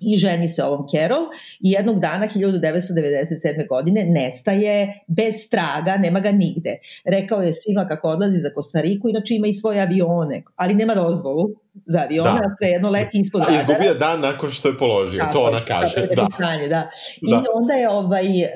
[0.00, 1.24] i ženi se ovom Carol
[1.60, 3.68] i jednog dana 1997.
[3.68, 6.78] godine nestaje bez straga, nema ga nigde.
[7.04, 11.63] Rekao je svima kako odlazi za Kostariku, inače ima i svoje avione, ali nema dozvolu
[11.86, 12.50] za avione, da.
[12.58, 13.58] sve jedno leti ispod radara.
[13.58, 15.94] Izgubio dan nakon što je položio, tako, to ona kaže.
[15.94, 16.26] Tako, da.
[16.26, 16.90] Stanje, da.
[17.20, 17.42] I da.
[17.54, 18.50] onda je ovaj, e,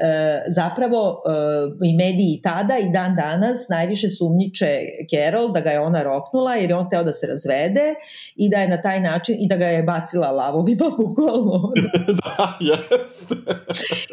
[0.48, 4.78] zapravo e, i mediji tada i dan danas najviše sumnjiče
[5.10, 7.94] Carol da ga je ona roknula jer je on teo da se razvede
[8.36, 11.72] i da je na taj način i da ga je bacila lavovima bukvalno.
[12.22, 13.34] da, jeste.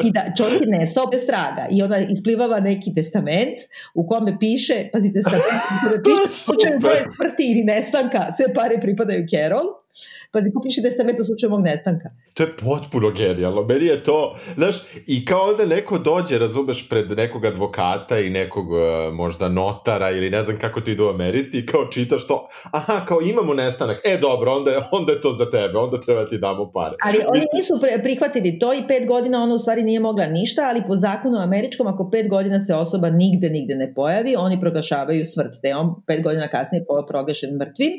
[0.03, 3.57] I da čovjek je nestao bez traga i ona isplivava neki testament
[3.93, 5.43] u kome piše, pazi testament,
[5.83, 9.84] kome piše slučaju broje smrti ili nestanka, sve pare pripadaju Carol
[10.31, 12.09] Pazi, ko piše testament u slučaju mog nestanka.
[12.33, 13.63] To je potpuno genijalno.
[13.63, 14.75] Meni je to, znaš,
[15.07, 18.79] i kao onda neko dođe, razumeš, pred nekog advokata i nekog uh,
[19.13, 23.05] možda notara ili ne znam kako ti ide u Americi i kao čitaš to, aha,
[23.05, 26.37] kao imamo nestanak, e dobro, onda je, onda je to za tebe, onda treba ti
[26.37, 26.95] damo pare.
[27.01, 30.81] Ali oni nisu prihvatili to i pet godina ona u stvari nije mogla ništa, ali
[30.87, 35.53] po zakonu američkom ako pet godina se osoba nigde, nigde ne pojavi, oni proglašavaju smrt,
[35.61, 37.91] da je on pet godina kasnije proglašen mrtvim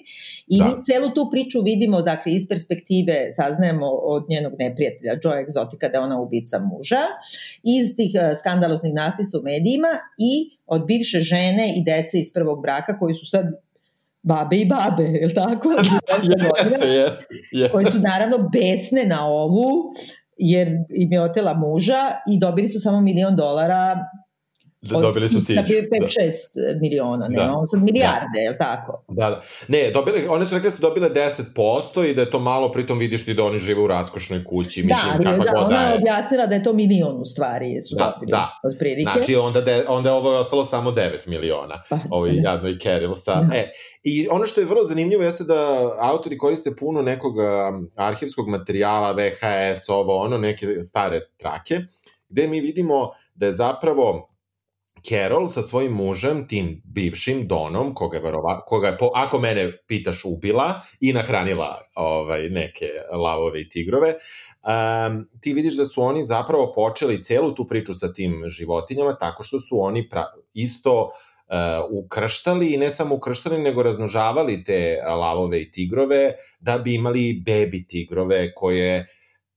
[0.46, 0.64] i da.
[0.64, 5.98] mi celu tu priču vidimo, dakle, iz perspektive saznajemo od njenog neprijatelja Joe Exotica da
[5.98, 7.02] je ona ubica muža,
[7.62, 12.62] iz tih uh, skandaloznih napisa u medijima i od bivše žene i dece iz prvog
[12.62, 13.46] braka koji su sad
[14.22, 15.68] babe i babe, je li tako?
[16.64, 16.88] jeste,
[17.52, 17.72] jeste.
[17.72, 19.92] Koji su naravno besne na ovu,
[20.36, 23.96] jer im je otela muža i dobili su samo milion dolara
[24.94, 25.56] Da, dobili su sić.
[25.56, 25.66] Da 5-6
[26.54, 26.80] da.
[26.80, 27.62] miliona, ne, da.
[27.66, 28.40] sad milijarde, da.
[28.40, 29.04] je li tako?
[29.08, 29.42] Da, da.
[29.68, 32.98] Ne, dobili, one su rekli da su dobile 10% i da je to malo, pritom
[32.98, 35.80] vidiš ti da oni žive u raskošnoj kući, da, mislim, kakva da, god da je.
[35.80, 38.60] ona je objasnila da je to milion u stvari, su da, dobili, da.
[38.64, 39.10] od prilike.
[39.12, 42.50] Znači, onda, de, onda je ovo ostalo samo 9 miliona, pa, ovaj da.
[42.50, 43.40] jadno i Carol sa...
[43.40, 43.56] Da.
[43.56, 43.72] E,
[44.02, 49.12] I ono što je vrlo zanimljivo jeste da autori koriste puno nekog um, arhivskog materijala,
[49.12, 51.78] VHS, ovo, ono, neke stare trake,
[52.28, 54.35] gde mi vidimo da je zapravo
[55.08, 60.24] Carol sa svojim mužem, tim bivšim Donom, koga verova, koga je po, ako mene pitaš,
[60.24, 66.72] ubila i nahranila ovaj, neke lavove i tigrove, um, ti vidiš da su oni zapravo
[66.72, 72.72] počeli celu tu priču sa tim životinjama tako što su oni pra, isto uh, ukrštali
[72.74, 78.54] i ne samo ukrštali, nego raznožavali te lavove i tigrove da bi imali bebi tigrove
[78.54, 79.06] koje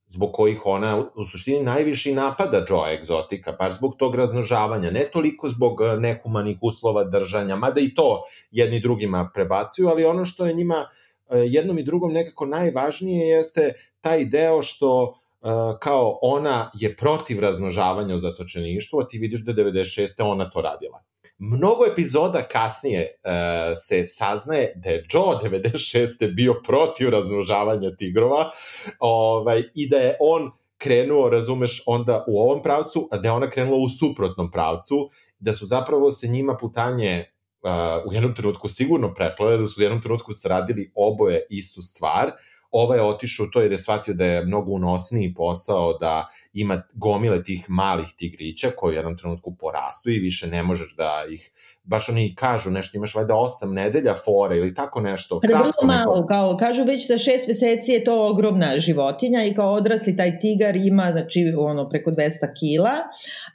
[0.09, 5.49] zbog kojih ona u suštini najviše napada Joe Exotica, baš zbog tog raznožavanja, ne toliko
[5.49, 10.53] zbog e, nehumanih uslova držanja, mada i to jedni drugima prebacuju, ali ono što je
[10.53, 10.85] njima
[11.29, 15.47] e, jednom i drugom nekako najvažnije jeste taj deo što e,
[15.79, 20.23] kao ona je protiv raznožavanja u zatočeništvu, a ti vidiš da 96.
[20.23, 21.08] ona to radila
[21.39, 23.31] mnogo epizoda kasnije uh,
[23.77, 26.35] se saznaje da je Joe 96.
[26.35, 28.51] bio protiv razmnožavanja tigrova
[28.99, 33.49] ovaj, i da je on krenuo, razumeš, onda u ovom pravcu, a da je ona
[33.49, 37.25] krenula u suprotnom pravcu, da su zapravo se njima putanje
[37.61, 37.69] uh,
[38.09, 42.31] u jednom trenutku sigurno preplale, da su u jednom trenutku sradili oboje istu stvar,
[42.71, 47.43] Ova je otišao to jer je shvatio da je mnogo unosniji posao da ima gomile
[47.43, 51.51] tih malih tigrića koji u jednom trenutku porastu i više ne možeš da ih,
[51.83, 55.39] baš oni kažu nešto, imaš valjda osam nedelja fore ili tako nešto.
[55.39, 56.27] Kada vrlo malo, neko...
[56.27, 60.75] kao, kažu već za šest meseci je to ogromna životinja i kao odrasli taj tigar
[60.75, 62.17] ima znači ono preko 200
[62.59, 62.91] kila,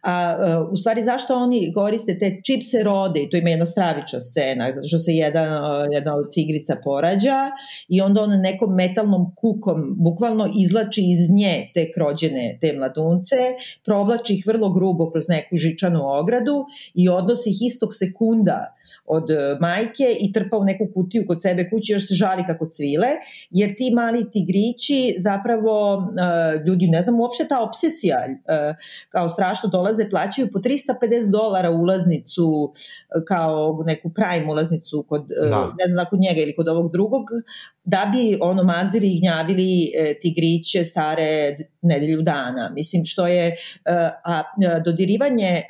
[0.02, 4.20] a, a u stvari zašto oni koriste te čipse rode i to ima jedna stravična
[4.20, 5.48] scena, zato što se jedan,
[5.92, 7.50] jedna od tigrica porađa
[7.88, 13.36] i onda on nekom metalnom kukom bukvalno izlači iz nje te krođene, te mladunce,
[13.84, 18.74] provlači ih vrlo grubo kroz neku žičanu ogradu i odnosi ih istog sekunda
[19.06, 22.66] od e, majke i trpa u neku kutiju kod sebe kući, još se žali kako
[22.66, 23.08] cvile,
[23.50, 28.74] jer ti mali tigrići zapravo, e, ljudi, ne znam, uopšte ta obsesija, e,
[29.08, 32.72] kao strašno dolaze, plaćaju po 350 dolara ulaznicu,
[33.28, 35.72] kao neku prime ulaznicu kod, da.
[35.78, 37.24] ne znam, kod njega ili kod ovog drugog,
[37.84, 42.72] da bi ono mazili i gnjavili tigriće stare nedelju dana.
[42.74, 43.54] Mislim što je e,
[44.24, 44.42] a
[44.84, 45.64] dodirivanje e,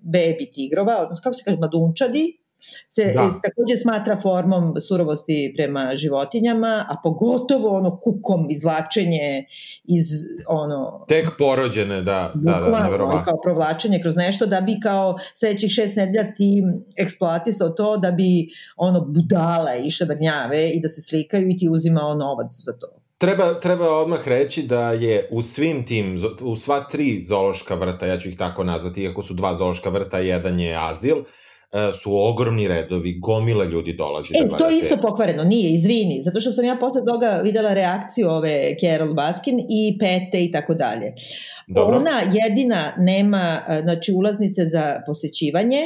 [0.00, 2.44] bebi tigrova, odnosno kako se kaže mladunčadi,
[2.88, 3.32] se da.
[3.42, 9.44] takođe smatra formom surovosti prema životinjama, a pogotovo ono kukom izvlačenje
[9.84, 10.06] iz
[10.46, 11.04] ono...
[11.08, 13.24] Tek porođene, da, da, da, nevjerovatno.
[13.24, 16.62] Kao provlačenje kroz nešto da bi kao sledećih šest nedelja ti
[16.96, 21.68] eksploatisao to da bi ono budala išla da gnjave i da se slikaju i ti
[21.68, 23.03] uzimao novac za to.
[23.24, 28.18] Treba, treba odmah reći da je u svim tim, u sva tri zološka vrta, ja
[28.18, 31.16] ću ih tako nazvati, iako su dva zološka vrta, jedan je azil,
[31.74, 36.22] E, su ogromni redovi, gomile ljudi dolazi e, da to je isto pokvareno, nije, izvini,
[36.22, 40.74] zato što sam ja posle toga videla reakciju ove Carol Baskin i Pete i tako
[40.74, 41.12] dalje.
[41.76, 45.80] Ona jedina nema e, znači, ulaznice za posećivanje,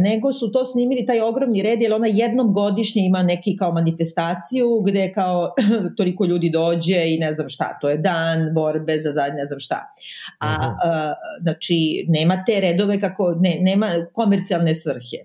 [0.00, 4.80] nego su to snimili taj ogromni red, jer ona jednom godišnje ima neki kao manifestaciju
[4.86, 5.54] gde kao
[5.98, 9.58] toliko ljudi dođe i ne znam šta, to je dan borbe za zadnje ne znam
[9.58, 9.94] šta.
[10.40, 15.16] A, a znači nema te redove kako, ne, nema komercijalne svrhe.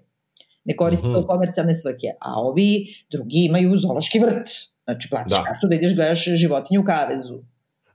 [0.66, 1.14] Ne koriste -huh.
[1.14, 4.48] to komercijalne svrhe, a ovi drugi imaju zološki vrt.
[4.84, 5.44] Znači plaćaš da.
[5.44, 7.40] kartu da ideš gledaš životinju u kavezu.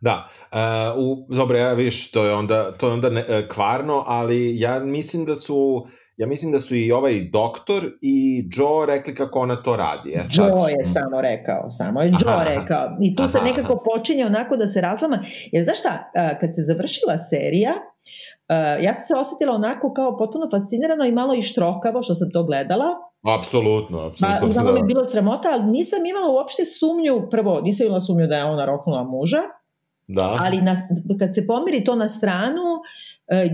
[0.00, 0.59] Da, uh,
[0.98, 5.24] u, dobro, ja viš, to je onda, to je onda ne, kvarno, ali ja mislim
[5.24, 5.87] da su
[6.21, 10.13] ja mislim da su i ovaj doktor i Joe rekli kako ona to radi.
[10.15, 12.97] E, sad, Joe je samo rekao, samo je Joe aha, rekao.
[13.03, 13.83] I tu aha, se nekako aha.
[13.85, 15.23] počinje onako da se razlama.
[15.53, 17.73] Jer znaš šta, kad se završila serija,
[18.81, 22.45] ja sam se osetila onako kao potpuno fascinirano i malo i štrokavo što sam to
[22.45, 22.87] gledala.
[23.39, 24.49] Apsolutno, apsolutno.
[24.55, 28.27] Pa, malo mi je bilo sramota, ali nisam imala uopšte sumnju, prvo nisam imala sumnju
[28.27, 29.43] da je ona roknula muža,
[30.11, 30.39] Da.
[30.41, 30.77] Ali na,
[31.19, 32.83] kad se pomiri to na stranu, e,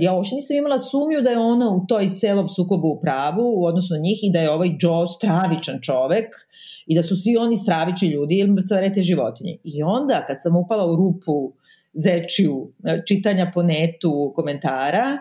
[0.01, 3.65] ja uopšte nisam imala sumnju da je ona u toj celom sukobu u pravu u
[3.65, 6.27] odnosu na njih i da je ovaj Joe stravičan čovek
[6.87, 9.57] i da su svi oni stravični ljudi ili mrcvarete životinje.
[9.65, 11.53] I onda kad sam upala u rupu
[11.95, 15.19] zečiju e, čitanja po netu komentara,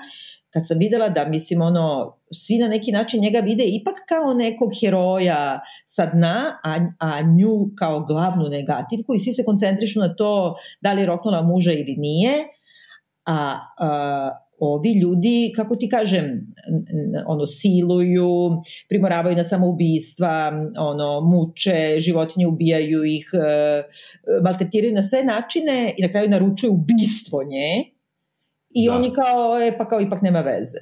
[0.50, 4.72] kad sam videla da, mislim, ono, svi na neki način njega vide ipak kao nekog
[4.82, 10.56] heroja sa dna, a, a nju kao glavnu negativku i svi se koncentrišu na to
[10.82, 12.34] da li je roknula muža ili nije,
[13.26, 16.56] a, a ovi ljudi, kako ti kažem,
[17.28, 18.30] ono siluju,
[18.90, 23.84] primoravaju na samoubistva, ono muče, životinje ubijaju ih, e,
[24.44, 27.96] maltretiraju na sve načine i na kraju naručuju ubistvo nje
[28.70, 28.96] i da.
[28.96, 30.78] oni kao, e, pa kao ipak nema veze.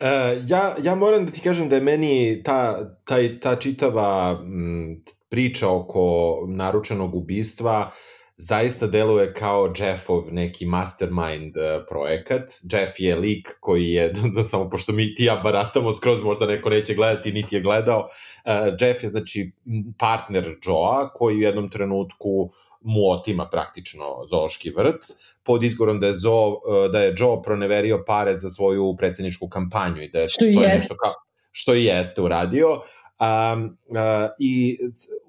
[0.00, 0.06] E,
[0.46, 5.70] ja, ja moram da ti kažem da je meni ta, ta, ta čitava m, priča
[5.70, 7.90] oko naručenog ubistva
[8.36, 12.42] zaista deluje kao Jeffov neki mastermind uh, projekat.
[12.72, 16.70] Jeff je lik koji je, da samo pošto mi ti ja baratamo skroz, možda neko
[16.70, 19.52] neće gledati, niti je gledao, uh, Jeff je znači
[19.98, 25.02] partner Joa koji u jednom trenutku mu otima praktično zoološki vrt,
[25.42, 26.60] pod izgorom da je, Zo,
[26.92, 30.68] da je Joe proneverio pare za svoju predsedničku kampanju i da je što to je
[30.68, 31.12] nešto kao,
[31.52, 32.68] što i jeste uradio.
[32.70, 33.98] Um, uh,
[34.38, 34.78] I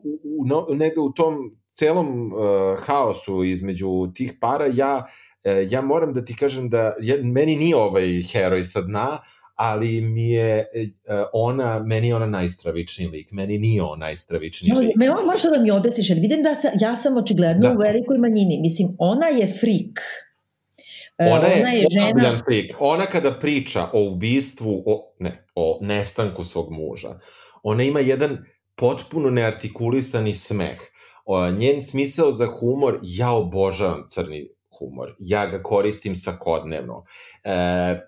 [0.04, 2.40] u, u, negde u tom celom uh,
[2.80, 5.06] haosu između tih para, ja,
[5.44, 9.20] uh, ja moram da ti kažem da ja, meni nije ovaj heroj sa dna,
[9.56, 14.80] ali mi je uh, ona, meni je ona najstravičniji lik, meni nije on najstravičniji jo,
[14.80, 14.96] lik.
[14.96, 17.76] Me ovo možda da mi objasniš, jer vidim da sa, ja sam očigledno da.
[17.76, 20.00] u velikoj manjini, mislim, ona je frik.
[21.18, 22.38] E, ona je, ona je žena...
[22.46, 22.76] frik.
[22.80, 27.20] Ona kada priča o ubistvu, o, ne, o nestanku svog muža,
[27.64, 28.38] ona ima jedan
[28.76, 30.80] potpuno neartikulisani smeh.
[31.26, 35.16] O, njen smisao za humor, ja obožavam crni humor.
[35.20, 37.04] Ja ga koristim svakodnevno.
[37.44, 37.52] E,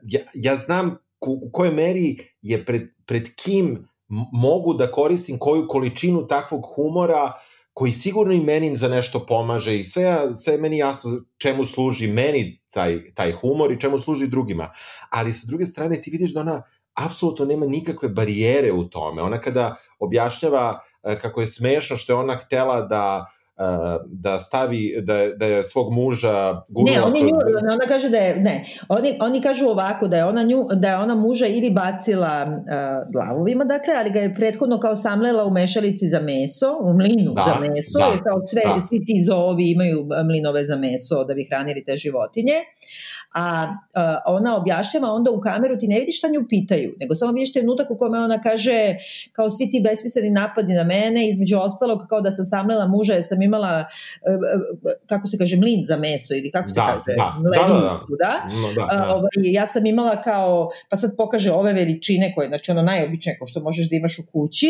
[0.03, 3.87] ja, ja znam u kojoj meri je pred, pred kim
[4.33, 7.33] mogu da koristim koju količinu takvog humora
[7.73, 12.61] koji sigurno i meni za nešto pomaže i sve, sve meni jasno čemu služi meni
[12.73, 14.71] taj, taj humor i čemu služi drugima.
[15.09, 19.21] Ali sa druge strane ti vidiš da ona apsolutno nema nikakve barijere u tome.
[19.21, 23.25] Ona kada objašnjava kako je smešno što je ona htela da
[24.05, 26.97] da stavi, da, da je svog muža gurnula...
[26.97, 27.37] Ne, oni nju,
[27.73, 30.97] ona kaže da je, ne, oni, oni kažu ovako, da je ona, nju, da je
[30.97, 36.07] ona muža ili bacila uh, glavovima, dakle, ali ga je prethodno kao samlela u mešalici
[36.07, 38.81] za meso, u mlinu da, za meso, da, jer kao sve, da.
[38.81, 42.53] svi ti zoovi imaju mlinove za meso da bi hranili te životinje
[43.33, 47.31] a, a ona objašnjava onda u kameru ti ne vidiš šta nju pitaju, nego samo
[47.31, 48.95] vidiš trenutak u kome ona kaže
[49.31, 53.23] kao svi ti besmisleni napadi na mene, između ostalog kao da sam samlela muža jer
[53.23, 53.85] sam imala
[54.25, 54.37] e, e,
[55.05, 58.39] kako se kaže mlin za meso ili kako se da, kaže da, mleninicu, da, da,
[58.75, 58.85] da.
[58.87, 59.11] da, da.
[59.11, 63.37] A, ovaj, ja sam imala kao pa sad pokaže ove veličine koje znači ono najobičnije
[63.37, 64.67] kao što možeš da imaš u kući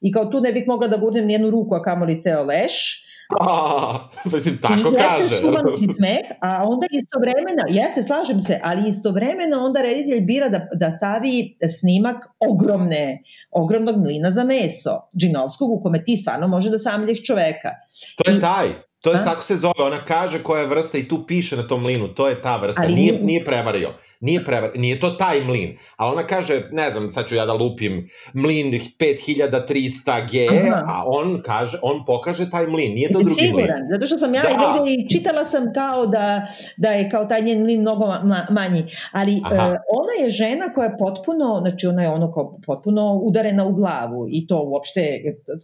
[0.00, 3.05] i kao tu ne bih mogla da gurnem nijednu ruku a kamoli ceo leš
[3.40, 5.22] A, mislim, tako I kaže.
[5.22, 10.48] Jeste šumanski smeh, a onda istovremeno, ja se slažem se, ali istovremeno onda reditelj bira
[10.48, 12.16] da, da stavi snimak
[12.50, 17.70] ogromne, ogromnog mlina za meso, džinovskog, u kome ti stvarno može da samlješ čoveka.
[18.16, 18.68] To je I, taj.
[19.00, 19.24] To je, A?
[19.24, 22.28] tako se zove, ona kaže koja je vrsta i tu piše na tom mlinu, to
[22.28, 26.26] je ta vrsta, Ali nije, nije prevario, nije prevario, nije to taj mlin, a ona
[26.26, 30.82] kaže, ne znam, sad ću ja da lupim mlin 5300G, Aha.
[30.86, 33.92] a on kaže, on pokaže taj mlin, nije to drugi siguran, mlin.
[33.92, 34.72] zato što sam ja da.
[34.72, 38.84] negde i čitala sam kao da, da je kao taj njen mlin mnogo ma, manji,
[39.12, 39.52] ali uh,
[39.92, 44.26] ona je žena koja je potpuno, znači ona je ono kao potpuno udarena u glavu
[44.30, 45.20] i to uopšte,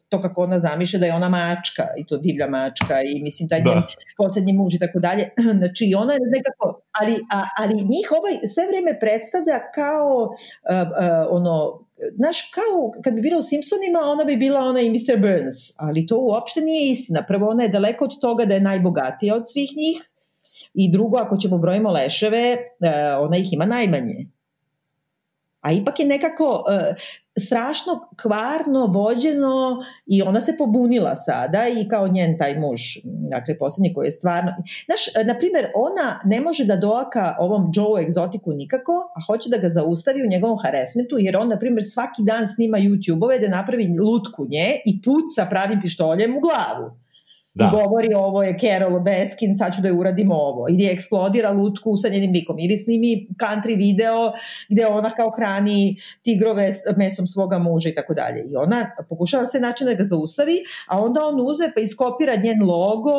[0.09, 3.61] to kako ona zamišlja da je ona mačka i to divlja mačka i mislim taj
[3.61, 3.87] da.
[4.17, 5.31] poslednji muž i tako dalje.
[5.61, 11.27] Znači ona je nekako, ali, a, ali njih ovaj sve vreme predstavlja kao uh, uh,
[11.31, 11.85] ono
[12.17, 15.17] znaš, kao kad bi bila u Simpsonima, ona bi bila ona i Mr.
[15.21, 17.25] Burns, ali to uopšte nije istina.
[17.29, 20.11] Prvo, ona je daleko od toga da je najbogatija od svih njih
[20.75, 24.27] i drugo, ako ćemo brojimo leševe, uh, ona ih ima najmanje.
[25.61, 26.97] A ipak je nekako, uh,
[27.39, 33.95] strašno kvarno vođeno i ona se pobunila sada i kao njen taj muž, dakle posljednji
[33.95, 34.53] koji je stvarno,
[34.87, 39.59] znaš, na primjer, ona ne može da doaka ovom Joe egzotiku nikako, a hoće da
[39.59, 43.99] ga zaustavi u njegovom haresmentu, jer on, na primjer, svaki dan snima YouTube-ove da napravi
[43.99, 47.02] lutku nje i puca pravim pištoljem u glavu.
[47.55, 47.65] Da.
[47.65, 50.67] I govori ovo je Carol Baskin, sad ću da je uradimo ovo.
[50.71, 52.59] Ili eksplodira lutku sa njenim likom.
[52.59, 54.33] Ili snimi country video
[54.69, 58.45] gde ona kao hrani tigrove mesom svoga muža i tako dalje.
[58.51, 60.57] I ona pokušava sve način da ga zaustavi,
[60.89, 63.13] a onda on uze pa iskopira njen logo,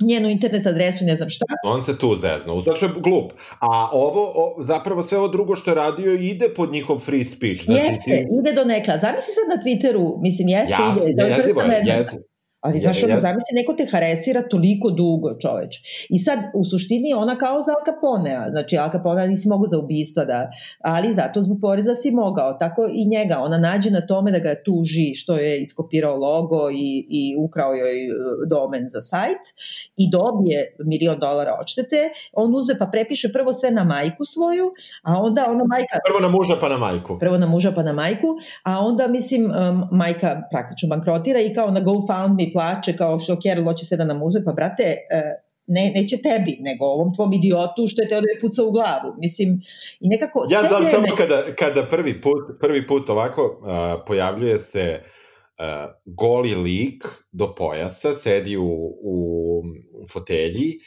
[0.00, 1.44] njenu internet adresu, ne znam šta.
[1.64, 3.32] On se tu zezno, što je glup.
[3.60, 7.64] A ovo, o, zapravo sve ovo drugo što je radio ide pod njihov free speech.
[7.64, 8.26] Znači, jeste, ti...
[8.40, 8.98] ide do nekla.
[8.98, 11.24] Zamisli sad na Twitteru, mislim, jeste, Jasne, ide.
[11.24, 12.22] Jezivo je, jezivo.
[12.66, 15.72] Ali znaš, ono, zamisli, neko te haresira toliko dugo, čoveč.
[16.10, 18.46] I sad, u suštini, ona kao za Al Caponea.
[18.50, 20.50] Znači, Al Capone nisi mogu za ubistva, da,
[20.80, 22.52] ali zato zbog poreza si mogao.
[22.52, 23.38] Tako i njega.
[23.38, 28.04] Ona nađe na tome da ga tuži što je iskopirao logo i, i ukrao joj
[28.04, 28.08] e,
[28.50, 29.42] domen za sajt
[29.96, 32.10] i dobije milion dolara odštete.
[32.32, 35.98] On uzme pa prepiše prvo sve na majku svoju, a onda ona majka...
[36.06, 37.18] Prvo na muža pa na majku.
[37.18, 38.26] Prvo na muža pa na majku,
[38.62, 39.50] a onda, mislim,
[39.90, 44.22] majka praktično bankrotira i kao na GoFundMe plače kao što Kerl hoće sve da nam
[44.22, 45.22] uzme, pa brate, e,
[45.66, 49.14] ne, neće tebi, nego ovom tvom idiotu što je teo da je puca u glavu.
[49.18, 49.60] Mislim,
[50.00, 50.44] i nekako...
[50.50, 50.92] Ja znam vreme...
[50.92, 53.68] samo kada, kada prvi put, prvi put ovako uh,
[54.06, 55.64] pojavljuje se uh,
[56.04, 58.68] goli lik do pojasa, sedi u,
[59.02, 59.62] u
[60.12, 60.78] fotelji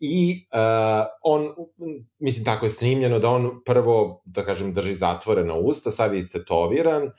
[0.00, 1.48] i uh, on,
[2.18, 7.10] mislim tako je snimljeno da on prvo, da kažem, drži zatvorena usta, sad je istetoviran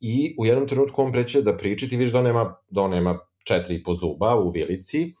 [0.00, 2.90] i u jednom trenutku on preće da priča ti vidiš da on nema, da on
[2.90, 5.12] nema četiri i po zuba u vilici.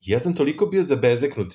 [0.00, 1.54] Ja sam toliko bio zabezeknut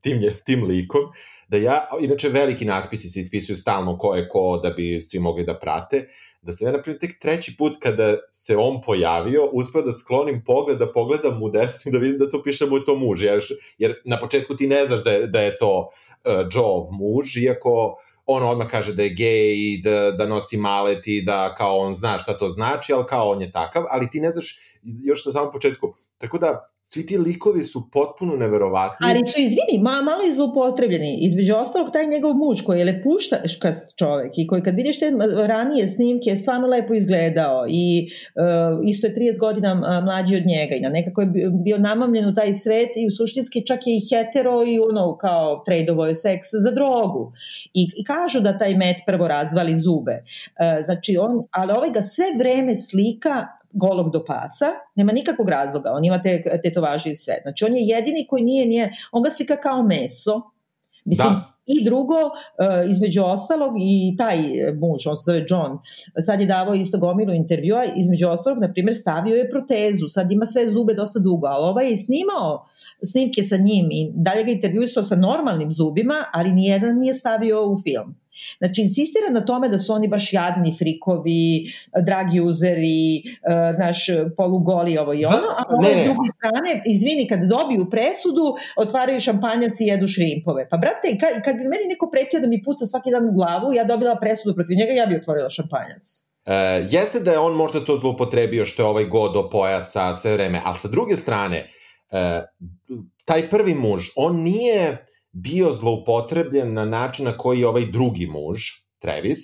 [0.00, 1.00] tim, tim likom,
[1.48, 5.44] da ja, inače veliki natpisi se ispisuju stalno ko je ko, da bi svi mogli
[5.44, 6.08] da prate,
[6.42, 10.78] da sam ja, naprimjer, tek treći put kada se on pojavio, uspeo da sklonim pogled,
[10.78, 13.42] da pogledam u desnu i da vidim da to piše mu to muž, jer,
[13.78, 17.96] jer na početku ti ne znaš da je, da je to uh, Joeov muž, iako
[18.26, 22.18] on odmah kaže da je gej, da, da nosi malet i da kao on zna
[22.18, 25.52] šta to znači, ali kao on je takav, ali ti ne znaš još na samom
[25.52, 25.92] početku.
[26.18, 29.06] Tako da, svi ti likovi su potpuno neverovatni.
[29.06, 31.18] Ali su, izvini, ma, malo i zlupotrebljeni.
[31.20, 35.12] Između ostalog, taj njegov muž koji je lepuštaškast čovek i koji kad vidiš te
[35.46, 40.74] ranije snimke je stvarno lepo izgledao i uh, isto je 30 godina mlađi od njega
[40.74, 41.30] i na nekako je
[41.64, 45.62] bio namamljen u taj svet i u suštinski čak je i hetero i ono kao
[45.66, 47.32] tradeovo je seks za drogu.
[47.74, 50.22] I, I kažu da taj met prvo razvali zube.
[50.22, 55.92] Uh, znači on, ali ovaj ga sve vreme slika golog do pasa, nema nikakvog razloga,
[55.92, 57.38] on ima te tetovaže i sve.
[57.42, 60.54] Znači on je jedini koji nije, nije on ga slika kao meso,
[61.04, 61.54] Mislim, da.
[61.66, 64.38] I drugo, uh, između ostalog, i taj
[64.80, 65.78] muž, on se zove John,
[66.20, 70.46] sad je davao isto gomilu intervjua, između ostalog, na primjer, stavio je protezu, sad ima
[70.46, 72.66] sve zube dosta dugo, ali ovaj je snimao
[73.02, 77.76] snimke sa njim i dalje ga intervjuisao sa normalnim zubima, ali nijedan nije stavio u
[77.82, 78.14] film.
[78.58, 81.64] Znači, insistira na tome da su oni baš jadni frikovi,
[82.02, 84.06] dragi uzeri, uh, znaš,
[84.36, 89.80] polugoli ovo i ono, a ovo s druge strane, izvini, kad dobiju presudu, otvaraju šampanjac
[89.80, 90.68] i jedu šrimpove.
[90.68, 93.72] Pa, brate, kad, kad bi meni neko pretio da mi puca svaki dan u glavu,
[93.72, 96.24] ja dobila presudu protiv njega, ja bi otvorila šampanjac.
[96.46, 96.54] E,
[96.90, 100.60] jeste da je on možda to zloupotrebio što je ovaj god do pojasa sve vreme,
[100.64, 101.68] ali sa druge strane,
[102.10, 102.42] e,
[103.24, 108.60] taj prvi muž, on nije bio zloupotrebljen na način na koji je ovaj drugi muž,
[108.98, 109.38] Travis,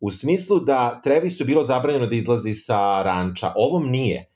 [0.00, 3.52] u smislu da Travisu bilo zabranjeno da izlazi sa ranča.
[3.56, 4.28] Ovom nije.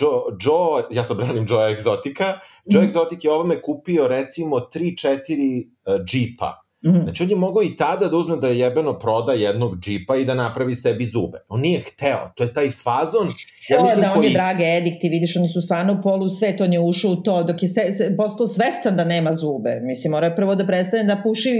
[0.00, 2.32] Joe, Joe ja sad branim Joe Exotica,
[2.64, 2.88] Joe mm.
[2.88, 6.62] Exotic je ovome kupio recimo 3-4 uh, džipa.
[6.84, 7.02] Mm.
[7.04, 10.34] Znači on je mogao i tada da uzme da jebeno proda jednog džipa i da
[10.34, 11.38] napravi sebi zube.
[11.48, 13.32] On nije hteo, to je taj fazon.
[13.68, 14.26] Ja mislim, da, on koji...
[14.26, 17.62] je drage edikti, vidiš, oni su stvarno polu svet, on je ušao u to, dok
[17.62, 19.80] je se, se, postao svestan da nema zube.
[19.82, 21.52] Mislim, mora je prvo da prestane da puši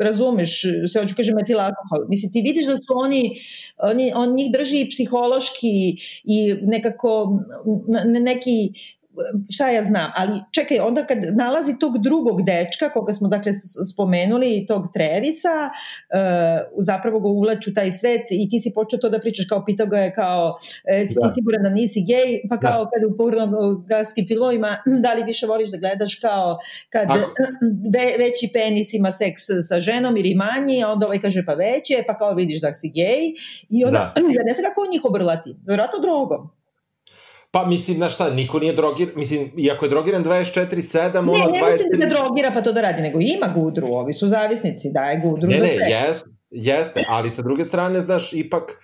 [0.00, 2.08] razumeš, sve hoću kažem metil alkohol.
[2.08, 3.30] Mislim, ti vidiš da su oni,
[3.78, 7.38] oni on njih drži i psihološki i nekako
[7.88, 8.72] ne, neki
[9.54, 13.52] šta ja znam, ali čekaj, onda kad nalazi tog drugog dečka, koga smo dakle
[13.92, 19.20] spomenuli, tog Trevisa, uh, zapravo ga uvlaču taj svet i ti si počeo to da
[19.20, 21.20] pričaš, kao pitao ga je kao, e, si da.
[21.20, 22.90] ti siguran da nisi gej, pa kao da.
[22.90, 26.58] kad u pornografskim filmovima, da li više voliš da gledaš kao
[26.90, 27.08] kad
[27.94, 32.04] ve, veći penis ima seks sa ženom ili manji, a onda ovaj kaže pa veće,
[32.06, 33.24] pa kao vidiš da si gej
[33.68, 34.20] i onda, da.
[34.38, 36.61] ja ne znam kako on njih obrlati, vjerojatno drogom.
[37.54, 41.52] Pa mislim, znaš šta, niko nije drogiran, mislim, iako je drogiran 24-7, ono 23...
[41.52, 44.90] Ne, ne mislim da drogira pa to da radi, nego ima gudru, ovi su zavisnici,
[44.92, 45.76] daje gudru ne, za sve.
[45.76, 48.80] Ne, jest, jeste, ali sa druge strane, znaš, ipak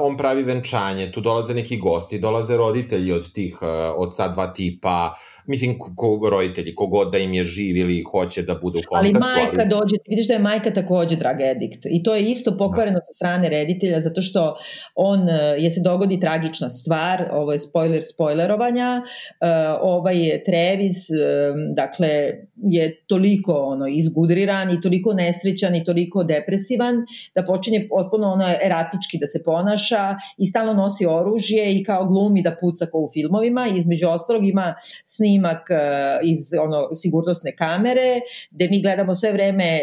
[0.00, 4.46] on pravi venčanje, tu dolaze neki gosti, dolaze roditelji od tih, uh, od ta dva
[4.46, 5.14] tipa,
[5.46, 9.20] mislim, ko, roditelji, kogod da im je živ ili hoće da bude u kontaktu.
[9.20, 9.68] Ali majka ali...
[9.68, 13.00] dođe, vidiš da je majka takođe drag edikt i to je isto pokvareno da.
[13.00, 14.56] sa strane reditelja zato što
[14.94, 21.08] on, uh, je se dogodi tragična stvar, ovo je spoiler spoilerovanja, uh, ovaj je Trevis,
[21.10, 26.94] um, dakle, je toliko ono izgudriran i toliko nesrećan i toliko depresivan
[27.34, 32.42] da počinje potpuno ono eratički da se ponaša i stalno nosi oružje i kao glumi
[32.42, 34.74] da puca kao u filmovima i između ostalog ima
[35.04, 35.76] snimak uh,
[36.32, 39.78] iz ono sigurnosne kamere gde mi gledamo sve vreme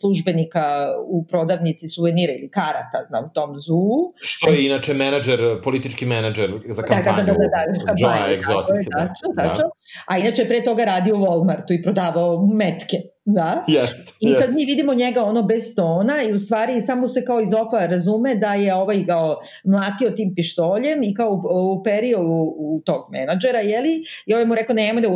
[0.00, 0.64] službenika
[1.06, 4.12] u prodavnici suvenira ili karata na tom zoo.
[4.20, 8.86] Što je inače menadžer, politički menadžer za kampanju da, da, da, da, da, kampanje, Exotic.
[8.96, 9.70] Da, da, da.
[10.06, 12.96] A inače pre toga radi u Walmartu i prodavao metke.
[13.30, 13.64] Da.
[13.66, 17.40] Jest, I sad mi vidimo njega ono bez tona i u stvari samo se kao
[17.40, 21.42] iz ofa razume da je ovaj kao mlatio tim pištoljem i kao
[21.80, 24.02] uperio u, u tog menadžera, jeli?
[24.26, 25.08] I ovaj mu rekao nemoj da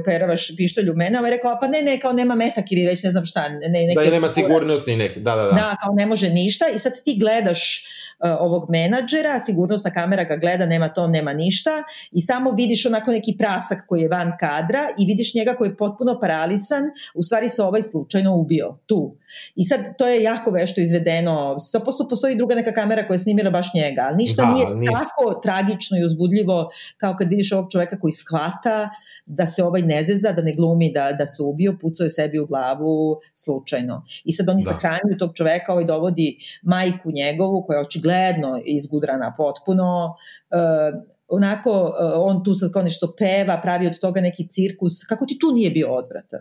[0.00, 3.10] uperavaš pištolj u mene, ovaj rekao pa ne, ne, kao nema metak ili već ne
[3.10, 3.48] znam šta.
[3.48, 5.50] Ne, neke da, nema sigurnost ni neki, da, da, da.
[5.50, 7.84] Da, kao ne može ništa i sad ti gledaš
[8.18, 11.70] uh, ovog menadžera, sigurnosna kamera ga gleda, nema to, nema ništa
[12.12, 15.76] i samo vidiš onako neki prasak koji je van kadra i vidiš njega koji je
[15.76, 16.84] potpuno paralisan,
[17.14, 19.16] u stvari se ovaj slučajno ubio tu.
[19.56, 23.50] I sad to je jako vešto izvedeno, 100% postoji druga neka kamera koja je snimila
[23.50, 24.90] baš njega, ali ništa da, nije nis.
[24.90, 28.90] tako tragično i uzbudljivo kao kad vidiš ovog čoveka koji shvata
[29.26, 32.38] da se ovaj ne zeza, da ne glumi da, da se ubio, pucao je sebi
[32.38, 34.04] u glavu slučajno.
[34.24, 34.72] I sad oni da.
[34.72, 40.14] sahranjuju tog čoveka, ovaj dovodi majku njegovu koja je očigledno izgudrana potpuno,
[40.50, 45.26] uh, onako uh, on tu sad kao nešto peva, pravi od toga neki cirkus, kako
[45.26, 46.40] ti tu nije bio odvratan?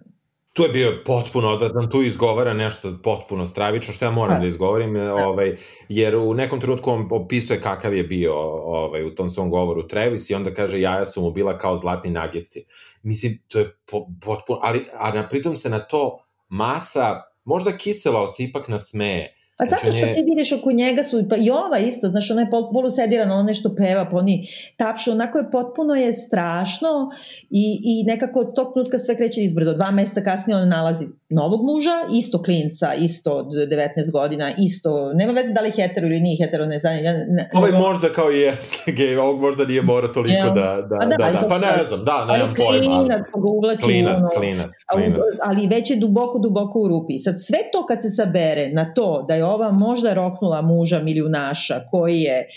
[0.54, 4.96] Tu je bio potpuno odvratan, tu izgovara nešto potpuno stravično, što ja moram da, izgovorim,
[4.96, 5.56] ovaj,
[5.90, 10.30] jer u nekom trenutku on opisuje kakav je bio ovaj, u tom svom govoru Travis
[10.30, 12.66] i onda kaže jaja su mu bila kao zlatni nagljeci.
[13.04, 18.20] Mislim, to je po, potpuno, ali a na, pritom se na to masa, možda kisela,
[18.20, 21.80] ali se ipak nasmeje Pa zato što ti vidiš oko njega su, pa i ova
[21.80, 24.48] isto, znaš, ona je pol, sediran, ona nešto peva, pa oni
[24.78, 27.10] tapšu, onako je potpuno je strašno
[27.50, 29.74] i, i nekako tog trenutka sve kreće izbrdo.
[29.74, 35.54] Dva meseca kasnije on nalazi novog muža, isto klinca, isto 19 godina, isto, nema veze
[35.54, 37.04] da li je hetero ili nije hetero, ne znam.
[37.04, 40.46] Ja, ne, ovaj ne, možda kao i jeste gej, ovog možda nije mora toliko ja.
[40.46, 42.96] da, da, da, da, da, pa ne znam, da, nemam pojma.
[42.96, 45.22] Klinac, pa ga uvlači klinac, ono, klinac, klinac.
[45.44, 47.20] Ali već je duboko, duboko u rupi.
[47.20, 51.86] Sad sve to kad se sabere na to da je ova možda roknula muža milionaša
[51.92, 52.48] koji je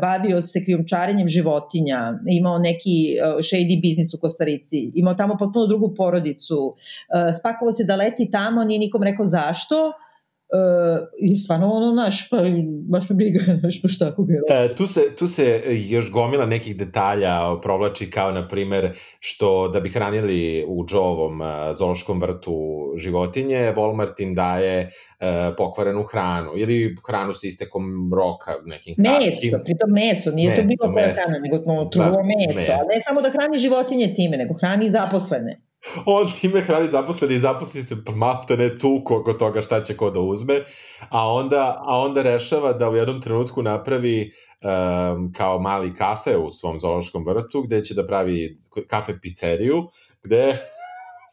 [0.00, 5.94] bavio se krijumčarenjem životinja, imao neki uh, shady biznis u Kostarici, imao tamo potpuno drugu
[5.94, 9.92] porodicu, uh, spakovao se da leti tamo, nije nikom rekao zašto,
[10.56, 12.36] Uh, i stvarno ono naš, pa
[12.88, 14.74] baš me briga, naš pa šta koga je.
[14.74, 19.88] tu, se, tu se još gomila nekih detalja provlači kao na primer što da bi
[19.88, 20.86] hranili u uh,
[21.74, 22.56] zološkom vrtu
[22.96, 25.26] životinje, Walmart im daje uh,
[25.56, 29.52] pokvarenu hranu ili hranu sa istekom roka nekim kratkim.
[29.52, 32.72] Meso, pritom meso, nije meso, to bilo koja hrana, nego no, trulo da, meso, meso.
[32.72, 35.60] A ne samo da hrani životinje time, nego hrani zaposlene
[36.06, 40.10] on time hrani zaposleni i zaposleni se malte ne tuku oko toga šta će ko
[40.10, 40.54] da uzme,
[41.08, 44.30] a onda, a onda rešava da u jednom trenutku napravi
[44.62, 49.88] um, kao mali kafe u svom zoološkom vrtu, gde će da pravi kafe pizzeriju,
[50.22, 50.58] gde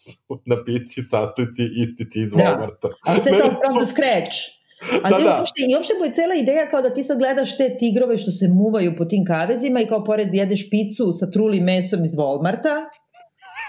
[0.05, 2.43] su na pici sastojci isti ti iz da.
[2.43, 2.89] Walmarta.
[3.05, 4.63] Ali sve to from the scratch.
[5.03, 5.37] A da, da.
[5.37, 8.31] Uopšte, I uopšte mu je cela ideja kao da ti sad gledaš te tigrove što
[8.31, 12.75] se muvaju po tim kavezima i kao pored jedeš picu sa trulim mesom iz Walmarta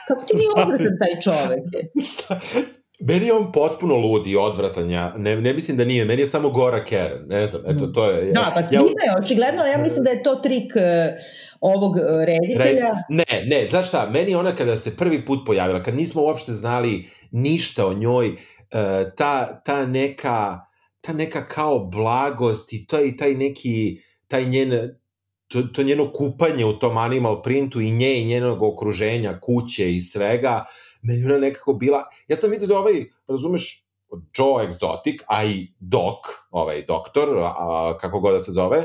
[0.09, 1.63] Kako ti nije odvratan taj čovek?
[3.09, 6.27] Meni je on potpuno lud i odvratan, ja ne, ne mislim da nije, meni je
[6.27, 8.33] samo Gora Karen, ne znam, eto, to je...
[8.33, 10.83] Da, pa svima ja, je očigledno, ali ja mislim da je to trik uh,
[11.61, 12.85] ovog uh, reditelja.
[12.85, 16.53] Red, ne, ne, znaš šta, meni ona kada se prvi put pojavila, kad nismo uopšte
[16.53, 18.37] znali ništa o njoj, uh,
[19.17, 20.61] ta, ta neka
[21.05, 24.73] ta neka kao blagost i taj, taj neki, taj njen
[25.55, 30.01] to, to njeno kupanje u tom animal printu i nje i njenog okruženja, kuće i
[30.01, 30.65] svega,
[31.03, 33.87] meni ona nekako bila, ja sam vidio da ovaj, razumeš,
[34.39, 36.19] Joe Exotic, a i Doc,
[36.51, 38.83] ovaj doktor, a, kako god da se zove,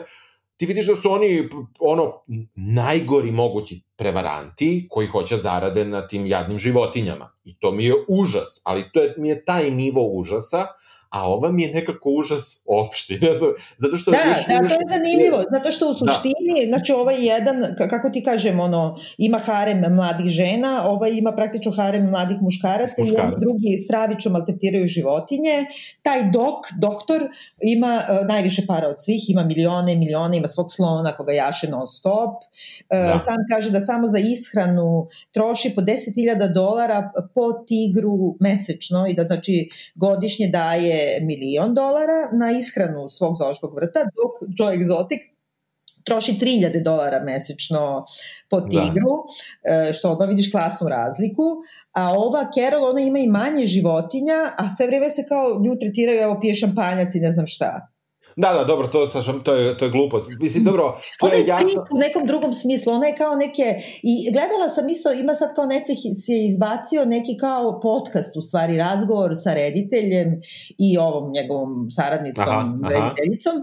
[0.58, 1.50] ti vidiš da su oni
[1.80, 2.14] ono
[2.56, 7.32] najgori mogući prevaranti koji hoće zarade na tim jadnim životinjama.
[7.44, 10.68] I to mi je užas, ali to je, mi je taj nivo užasa,
[11.10, 13.20] a ova mi je nekako užas opšti.
[13.30, 15.98] Ne znam, zato što da, više, da, to je zanimljivo, zato što u da.
[15.98, 16.68] suštini, da.
[16.68, 17.56] znači ovaj jedan,
[17.90, 23.34] kako ti kažem, ono, ima harem mladih žena, ovaj ima praktično harem mladih muškaraca Muškarac.
[23.34, 25.66] i drugi stravično maltretiraju životinje.
[26.02, 27.28] Taj dok, doktor,
[27.62, 31.70] ima uh, najviše para od svih, ima milione i milione, ima svog slona koga jaše
[31.70, 32.34] non stop.
[32.34, 33.20] Uh, da.
[33.20, 39.24] Sam kaže da samo za ishranu troši po 10.000 dolara po tigru mesečno i da
[39.24, 45.20] znači godišnje daje milion dolara na ishranu svog zoološkog vrta, dok Joe Exotic
[46.04, 48.06] troši 3000 dolara mesečno
[48.50, 48.70] po da.
[48.70, 49.16] tigru,
[49.64, 49.94] da.
[49.94, 51.44] što odmah vidiš klasnu razliku,
[51.92, 56.20] a ova Carol, ona ima i manje životinja, a sve vreme se kao nju tretiraju,
[56.22, 57.88] evo pije šampanjac i ne znam šta.
[58.40, 59.08] Da, da, dobro, to,
[59.44, 60.32] to, je, to je glupost.
[60.40, 60.84] Mislim, dobro,
[61.20, 61.86] to ona je, je jasno.
[61.92, 65.66] u nekom drugom smislu, ona je kao neke, i gledala sam isto, ima sad kao
[65.66, 70.42] Netflix je izbacio neki kao podcast, u stvari, razgovor sa rediteljem
[70.78, 73.56] i ovom njegovom saradnicom, aha, rediteljicom,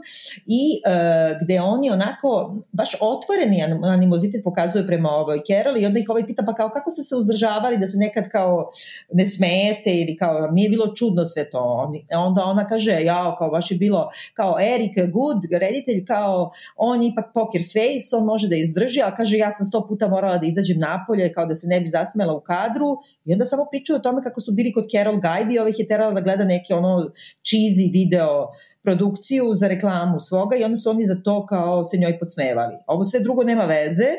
[0.47, 6.11] i uh, gde oni onako, baš otvoreni animozitet pokazuju prema ovoj Carol i onda ih
[6.11, 8.69] ovaj pita, pa kao, kako ste se uzdržavali da se nekad kao
[9.13, 11.93] ne smete ili kao, nije bilo čudno sve to.
[12.17, 17.27] Onda ona kaže, ja, kao baš je bilo, kao, Eric Good, reditelj, kao on ipak
[17.35, 20.79] poker face, on može da izdrži, a kaže ja sam sto puta morala da izađem
[20.79, 24.23] napolje kao da se ne bi zasmela u kadru i onda samo pričaju o tome
[24.23, 27.11] kako su bili kod Carol Gajbi, ovih je terala da gleda neki ono
[27.49, 28.47] cheesy video
[28.83, 32.77] produkciju za reklamu svoga i onda su oni za to kao se njoj podsmevali.
[32.87, 34.11] Ovo sve drugo nema veze,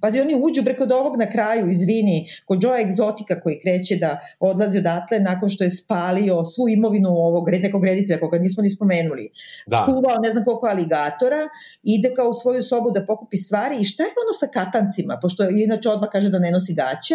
[0.00, 4.78] Pazi, oni uđu preko ovog na kraju, izvini, kod Joe Egzotika koji kreće da odlazi
[4.78, 9.30] odatle nakon što je spalio svu imovinu ovog nekog reditelja koga nismo ni spomenuli.
[9.70, 9.76] Da.
[9.76, 11.48] Skuvao ne znam koliko aligatora,
[11.82, 15.48] ide kao u svoju sobu da pokupi stvari i šta je ono sa katancima, pošto
[15.48, 17.14] inače odmah kaže da ne nosi gaće,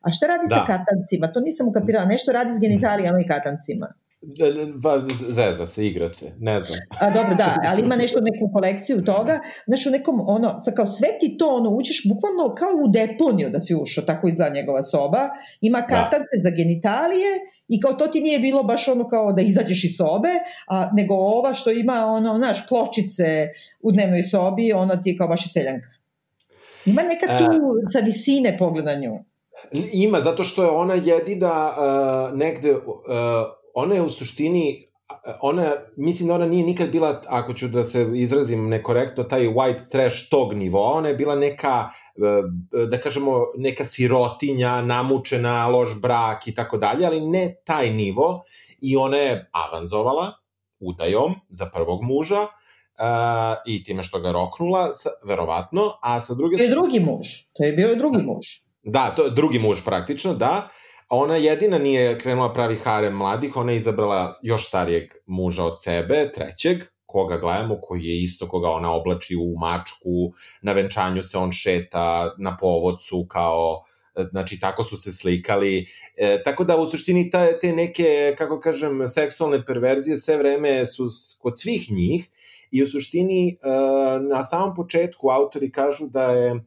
[0.00, 0.54] a šta radi da.
[0.54, 1.32] sa katancima?
[1.32, 3.94] To nisam ukapirala, nešto radi s genitalijama i katancima.
[4.74, 6.78] Va, zeza se, igra se, ne znam.
[7.00, 11.08] A dobro, da, ali ima nešto, neku kolekciju toga, znači u nekom, ono, kao sve
[11.20, 15.28] ti to, ono, uđeš bukvalno kao u deponiju da si ušao, tako izgleda njegova soba,
[15.60, 15.86] ima da.
[15.86, 16.42] katance da.
[16.42, 17.30] za genitalije
[17.68, 20.28] i kao to ti nije bilo baš ono kao da izađeš iz sobe,
[20.68, 23.48] a nego ova što ima, ono, znaš, pločice
[23.80, 25.88] u dnevnoj sobi, ono ti je kao baš i seljanka.
[26.86, 27.60] Ima neka tu uh,
[27.92, 29.24] sa visine pogleda nju.
[29.92, 32.82] Ima, zato što je ona jedina uh, negde uh,
[33.78, 34.88] ona je u suštini
[35.40, 39.88] ona, mislim da ona nije nikad bila, ako ću da se izrazim nekorektno, taj white
[39.90, 46.48] trash tog nivoa, ona je bila neka, e, da kažemo, neka sirotinja, namučena, loš brak
[46.48, 48.42] i tako dalje, ali ne taj nivo
[48.80, 50.32] i ona je avanzovala
[50.80, 56.56] udajom za prvog muža, uh, i time što ga roknula, sa, verovatno, a sa druge...
[56.56, 58.46] To je drugi muž, to je bio drugi muž.
[58.82, 60.68] Da, to je drugi muž praktično, da,
[61.08, 66.32] Ona jedina nije krenula pravi harem mladih, ona je izabrala još starijeg muža od sebe,
[66.34, 70.32] trećeg, koga gledamo, koji je isto koga ona oblači u mačku,
[70.62, 73.84] na venčanju se on šeta na povodcu kao
[74.30, 75.86] znači tako su se slikali.
[76.16, 81.08] E, tako da u suštini ta, te neke, kako kažem, seksualne perverzije sve vreme su
[81.40, 82.30] kod svih njih
[82.70, 83.56] i u suštini e,
[84.20, 86.60] na samom početku autori kažu da je e,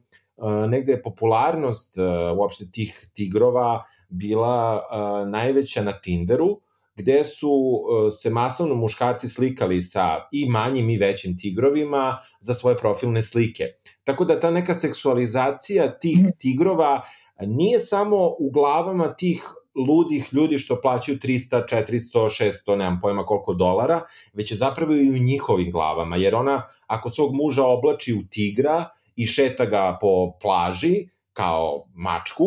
[0.68, 2.02] negde popularnost e,
[2.36, 6.60] uopšte tih tigrova bila uh, najveća na Tinderu,
[6.96, 12.76] gde su uh, se masovno muškarci slikali sa i manjim i većim tigrovima za svoje
[12.76, 13.64] profilne slike.
[14.04, 16.28] Tako da ta neka seksualizacija tih mhm.
[16.38, 17.02] tigrova
[17.40, 19.44] nije samo u glavama tih
[19.88, 24.02] ludih ljudi što plaćaju 300, 400, 600, nemam pojma koliko dolara,
[24.32, 28.88] već je zapravo i u njihovim glavama, jer ona ako svog muža oblači u tigra
[29.16, 32.44] i šeta ga po plaži kao mačku,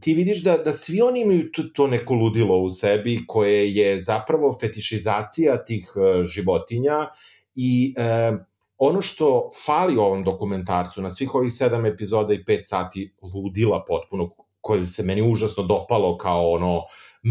[0.00, 4.00] ti vidiš da, da svi oni imaju to, to neko ludilo u sebi koje je
[4.00, 7.06] zapravo fetišizacija tih uh, životinja
[7.54, 8.38] i uh,
[8.78, 14.30] ono što fali ovom dokumentarcu na svih ovih sedam epizoda i pet sati ludila potpuno
[14.60, 16.82] koje se meni užasno dopalo kao ono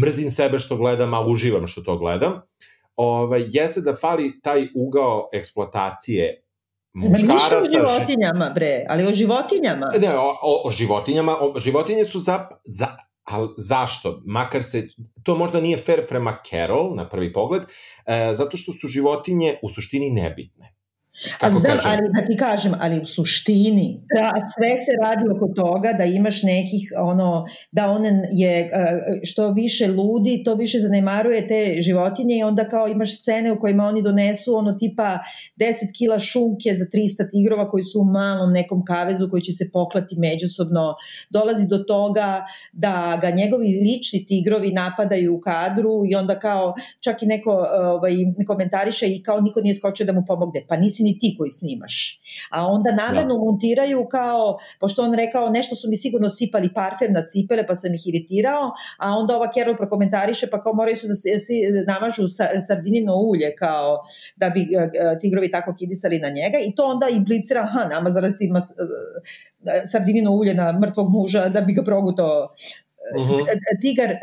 [0.02, 2.40] mrzim sebe što gledam, a uživam što to gledam,
[2.96, 6.42] ovaj, jeste da fali taj ugao eksploatacije
[6.98, 7.26] muškaraca.
[7.26, 9.90] Ma ništa o životinjama, bre, ali o životinjama.
[9.98, 14.22] Ne, o, o, o životinjama, o, životinje su za, za, ali zašto?
[14.26, 14.88] Makar se,
[15.22, 19.68] to možda nije fair prema Carol, na prvi pogled, e, zato što su životinje u
[19.68, 20.77] suštini nebitne.
[21.40, 25.48] Kako ali, znam, ali da ti kažem, ali u suštini da, sve se radi oko
[25.56, 28.68] toga da imaš nekih ono, da on je e,
[29.24, 33.84] što više ludi, to više zanemaruje te životinje i onda kao imaš scene u kojima
[33.84, 35.18] oni donesu ono tipa
[35.56, 39.70] 10 kila šunke za 300 tigrova koji su u malom nekom kavezu koji će se
[39.72, 40.94] poklati međusobno.
[41.30, 47.22] Dolazi do toga da ga njegovi lični tigrovi napadaju u kadru i onda kao čak
[47.22, 48.12] i neko ovaj,
[48.46, 50.64] komentariše i kao niko nije skočio da mu pomogne.
[50.68, 52.20] Pa nisi ni ti koji snimaš.
[52.50, 53.38] A onda namerno ja.
[53.38, 57.94] montiraju kao, pošto on rekao nešto su mi sigurno sipali parfem na cipele pa sam
[57.94, 61.28] ih iritirao, a onda ova Carol prokomentariše pa kao moraju su da se
[61.86, 64.04] namažu sa, sardinino ulje kao
[64.36, 68.40] da bi uh, tigrovi tako kidisali na njega i to onda implicira, aha, nama zaraz
[68.40, 68.60] ima
[69.92, 72.54] sardinino ulje na mrtvog muža da bi ga progutao
[73.16, 73.46] Uh-huh.
[73.80, 74.16] Tigar, uh,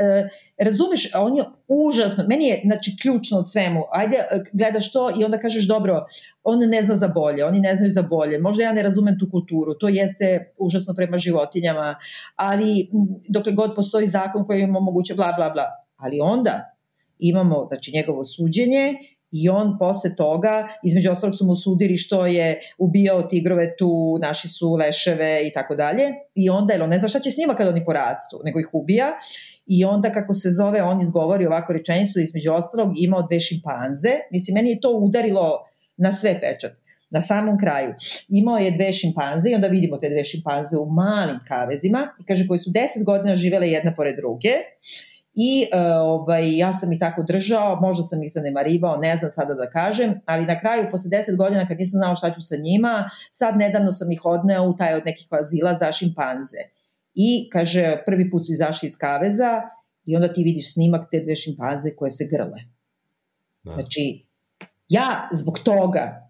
[0.57, 4.17] razumeš, on je užasno, meni je znači, ključno od svemu, ajde
[4.53, 6.05] gledaš to i onda kažeš dobro,
[6.43, 9.27] on ne zna za bolje, oni ne znaju za bolje, možda ja ne razumem tu
[9.31, 11.95] kulturu, to jeste užasno prema životinjama,
[12.35, 12.89] ali
[13.27, 15.65] dokle god postoji zakon koji im omoguće bla bla bla,
[15.97, 16.75] ali onda
[17.19, 18.93] imamo znači, njegovo suđenje
[19.43, 24.47] i on posle toga, između ostalog su mu sudili što je ubijao tigrove tu, naši
[24.47, 26.03] su leševe i tako dalje,
[26.35, 28.69] i onda, jer on ne zna šta će s njima kad oni porastu, nego ih
[28.73, 29.11] ubija,
[29.67, 34.55] i onda kako se zove, on izgovori ovako rečenicu, između ostalog imao dve šimpanze, mislim,
[34.55, 35.59] meni je to udarilo
[35.97, 36.71] na sve pečat,
[37.09, 37.93] na samom kraju.
[38.29, 42.47] Imao je dve šimpanze i onda vidimo te dve šimpanze u malim kavezima, i kaže,
[42.47, 44.53] koji su deset godina živele jedna pored druge,
[45.35, 49.53] i uh, ovaj, ja sam ih tako držao, možda sam ih zanemarivao, ne znam sada
[49.53, 53.09] da kažem, ali na kraju posle 10 godina kad nisam znao šta ću sa njima,
[53.31, 56.57] sad nedavno sam ih odneo u taj od nekih azila za šimpanze.
[57.13, 59.61] I kaže, prvi put su izašli iz kaveza
[60.05, 62.61] i onda ti vidiš snimak te dve šimpanze koje se grle.
[63.63, 63.73] Da.
[63.73, 64.25] Znači,
[64.89, 66.24] ja zbog toga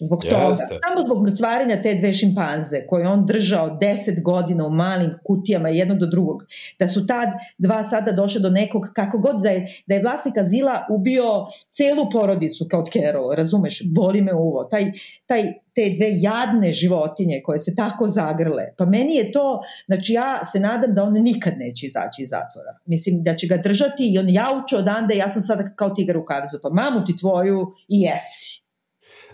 [0.00, 0.36] Zbog Jeste.
[0.36, 5.68] toga, samo zbog mrcvarenja te dve šimpanze koje on držao 10 godina u malim kutijama
[5.68, 6.42] jednog do drugog,
[6.78, 7.28] da su tad
[7.58, 11.24] dva sada došle do nekog, kako god da je, da je vlasnik azila ubio
[11.70, 14.92] celu porodicu kao od Carol, razumeš, boli me uvo, taj,
[15.26, 15.42] taj,
[15.74, 20.60] te dve jadne životinje koje se tako zagrle, pa meni je to, znači ja se
[20.60, 22.78] nadam da on nikad neće izaći iz zatvora.
[22.86, 26.24] Mislim da će ga držati i on jauče odande, ja sam sada kao tigar u
[26.24, 28.65] kavezu, pa mamu ti tvoju i jesi.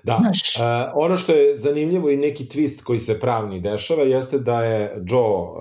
[0.05, 4.65] Da, uh, ono što je zanimljivo i neki twist koji se pravni dešava jeste da
[4.65, 5.57] je Joe, uh,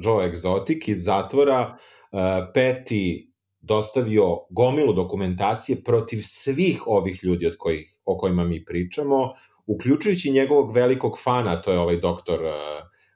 [0.00, 2.18] Joe Exotic iz zatvora uh,
[2.54, 9.30] Peti dostavio gomilu dokumentacije protiv svih ovih ljudi od kojih, o kojima mi pričamo,
[9.66, 12.50] uključujući njegovog velikog fana, to je ovaj doktor uh,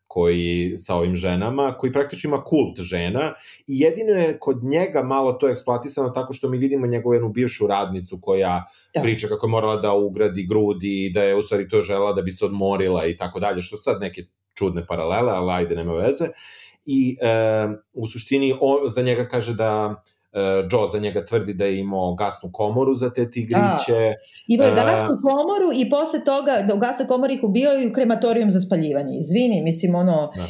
[0.08, 3.32] koji sa ovim ženama, koji praktično ima kult žena
[3.66, 7.66] i jedino je kod njega malo to eksploatisano tako što mi vidimo njegovu jednu bivšu
[7.66, 9.02] radnicu koja da.
[9.02, 12.22] priča kako je morala da ugradi grudi i da je u stvari to žela da
[12.22, 14.22] bi se odmorila i tako dalje, što sad neke
[14.54, 16.24] čudne paralele, ali ajde, nema veze.
[16.86, 17.28] I e,
[17.92, 20.17] u suštini on, za njega kaže da uh,
[20.70, 23.92] Joe za njega tvrdi da je imao gasnu komoru za te tigriće.
[23.92, 24.14] Da.
[24.46, 27.92] Imao je gasnu komoru i posle toga da u gasnoj komori ih ubio i u
[27.92, 29.18] krematorijum za spaljivanje.
[29.18, 30.46] Izvini, mislim ono, da.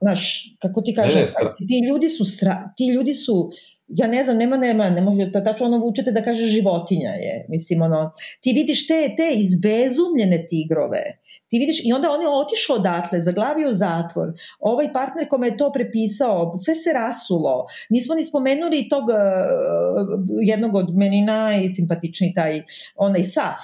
[0.00, 3.50] znaš, kako ti kažem, ne, ne, ti ljudi su, stra, ti ljudi su
[3.88, 7.46] ja ne znam, nema, nema, ne može, to tačno ono vučete da kaže životinja je,
[7.48, 11.02] mislim, ono, ti vidiš te, te izbezumljene tigrove,
[11.48, 15.72] ti vidiš, i onda on je otišao odatle, zaglavio zatvor, ovaj partner kome je to
[15.72, 19.16] prepisao, sve se rasulo, nismo ni spomenuli tog uh,
[20.42, 22.62] jednog od meni najsimpatičniji taj,
[22.96, 23.60] onaj Saf,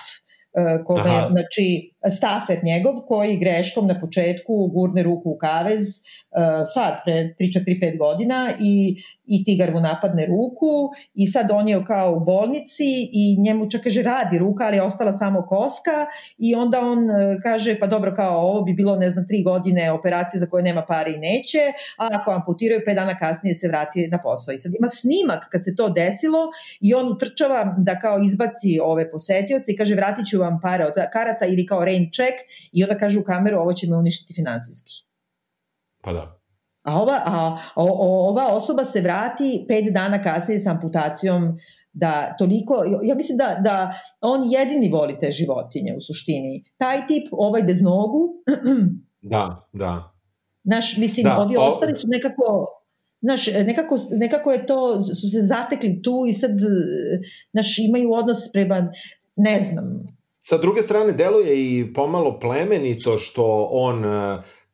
[0.53, 1.29] uh, kome, Aha.
[1.31, 7.35] znači, Stafer njegov, koji greškom na početku gurne ruku u kavez, uh, sad, pre 3,
[7.39, 8.97] 4, 5 godina i
[9.27, 13.83] i tigar mu napadne ruku i sad on je kao u bolnici i njemu čak
[13.83, 16.07] kaže radi ruka, ali je ostala samo koska
[16.39, 19.93] i onda on e, kaže pa dobro kao ovo bi bilo ne znam tri godine
[19.93, 21.59] operacije za koje nema pare i neće,
[21.99, 24.53] a ako amputiraju pet dana kasnije se vrati na posao.
[24.55, 26.39] I sad ima snimak kad se to desilo
[26.81, 30.93] i on utrčava da kao izbaci ove posetioce i kaže vratit ću vam pare od
[31.13, 32.37] karata ili kao rain check
[32.73, 35.05] i onda kaže u kameru ovo će me uništiti finansijski.
[36.01, 36.39] Pa da.
[36.83, 41.59] A ova, a, a, ova osoba se vrati pet dana kasnije sa amputacijom
[41.93, 46.65] da toliko, ja mislim da, da on jedini voli te životinje u suštini.
[46.77, 48.43] Taj tip, ovaj bez nogu.
[49.33, 50.13] da, da.
[50.65, 51.61] Naš, mislim, da, ovi o...
[51.61, 52.79] ostali su nekako
[53.23, 56.51] Znaš, nekako, nekako je to, su se zatekli tu i sad,
[57.53, 58.93] znaš, imaju odnos prema,
[59.37, 60.07] ne znam.
[60.45, 64.05] Sa druge strane, deluje i pomalo plemenito što on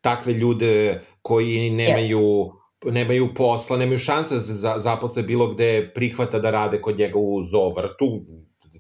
[0.01, 2.93] takve ljude koji nemaju yes.
[2.93, 7.19] nemaju posla, nemaju šanse da se za, zaposle bilo gde prihvata da rade kod njega
[7.19, 8.21] u zoovrtu,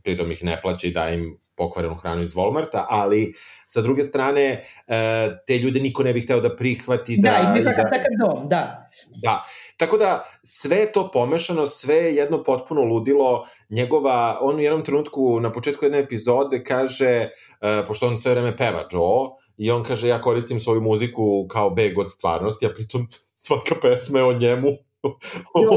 [0.02, 3.32] pritom ih ne plaća i da im pokvarenu hranu iz Walmarta, ali
[3.66, 7.16] sa druge strane, e, te ljude niko ne bi hteo da prihvati.
[7.16, 8.90] Da, Da, i i takav, da, takav dom, da.
[9.22, 9.44] da.
[9.76, 13.46] Tako da, sve to pomešano, sve je jedno potpuno ludilo.
[13.70, 17.28] Njegova, on u jednom trenutku, na početku jedne epizode, kaže,
[17.60, 21.70] e, pošto on sve vreme peva Joe, i on kaže, ja koristim svoju muziku kao
[21.70, 23.08] beg od stvarnosti, a pritom
[23.44, 24.68] svaka pesma je o njemu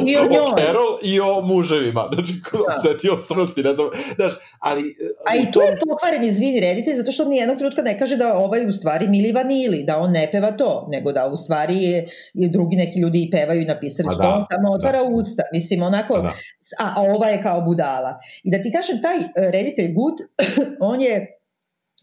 [0.07, 0.51] I o njoj.
[0.57, 2.57] Carol i o muževima, znači Da.
[2.57, 2.71] da.
[2.71, 4.95] setio stvarnosti, ne znam, znaš, ali...
[5.25, 8.15] A i tu je tom- pokvaren, izvini reditelj, zato što on nijednog trenutka ne kaže
[8.17, 11.77] da ovaj u stvari Mili Vanili, da on ne peva to, nego da u stvari
[11.77, 14.71] je, i drugi neki ljudi i pevaju i napisali Pa su da, to, on samo
[14.71, 15.09] otvara da.
[15.09, 15.43] usta.
[15.53, 16.33] Mislim, onako, Pa da.
[16.79, 18.19] a, a ova je kao budala.
[18.43, 20.17] I da ti kažem, taj e, reditelj Good,
[20.91, 21.37] on je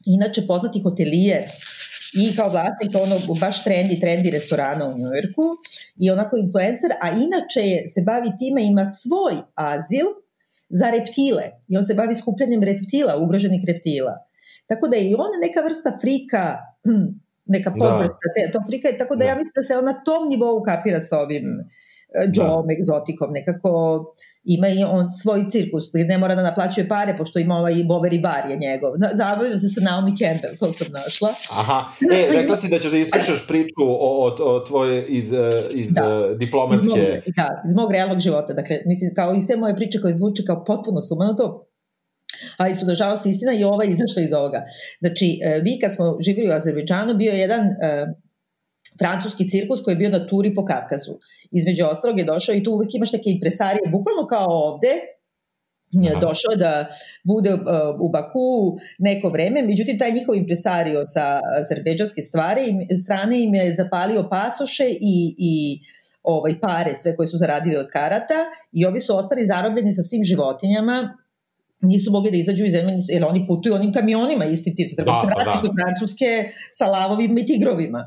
[0.06, 1.42] inače poznati hotelijer
[2.14, 5.46] i kao vlasnik ono baš trendi, trendi restorana u Njujorku
[5.96, 10.06] i onako influencer, a inače je, se bavi time, ima svoj azil
[10.68, 14.14] za reptile i on se bavi skupljanjem reptila, ugroženih reptila.
[14.66, 16.56] Tako da je i on neka vrsta frika,
[17.54, 17.76] neka Da.
[17.78, 19.30] podvrsta te, to frika, je tako da, Da.
[19.30, 21.44] ja mislim da se on na tom nivou kapira sa ovim
[22.14, 23.70] e, Joeom, egzotikom, nekako
[24.44, 28.50] ima i on svoj cirkus, ne mora da naplaćuje pare, pošto ima ovaj Boveri bar
[28.50, 28.92] je njegov.
[29.14, 31.34] Zabavio se sa Naomi Campbell, to sam našla.
[31.50, 35.50] Aha, e, rekla si da ćeš da ispričaš priču o, o, o tvoje iz, e,
[35.70, 36.02] iz Da.
[36.02, 36.32] da.
[36.32, 36.88] Iz diplomatske...
[36.88, 36.98] mog,
[37.36, 38.52] da, iz mog realnog života.
[38.52, 41.68] Dakle, mislim, kao i sve moje priče koje zvuče kao potpuno sumanuto,
[42.56, 44.62] ali su nažalost istina i ova izašla iz ovoga.
[45.00, 48.06] Znači, e, vi kad smo živjeli u Azerbejdžanu, bio je jedan e,
[48.98, 51.14] francuski cirkus koji je bio na turi po Kavkazu.
[51.50, 54.92] Između ostalog je došao i tu uvek imaš neke impresarije, bukvalno kao ovde,
[56.10, 56.20] Aha.
[56.20, 56.86] došao da
[57.24, 57.60] bude uh,
[58.00, 63.74] u Baku neko vreme, međutim taj njihov impresario sa azerbejdžanske stvari, im- strane im je
[63.74, 65.80] zapalio pasoše i, i
[66.22, 68.34] ovaj pare sve koje su zaradili od karata
[68.72, 71.16] i ovi su ostali zarobljeni sa svim životinjama
[71.80, 75.12] nisu mogli da izađu iz zemlje, jer oni putuju onim kamionima istim tim, se treba
[75.12, 75.66] Da, se vratiš da.
[75.66, 76.30] do Francuske
[76.78, 78.00] sa lavovima i tigrovima.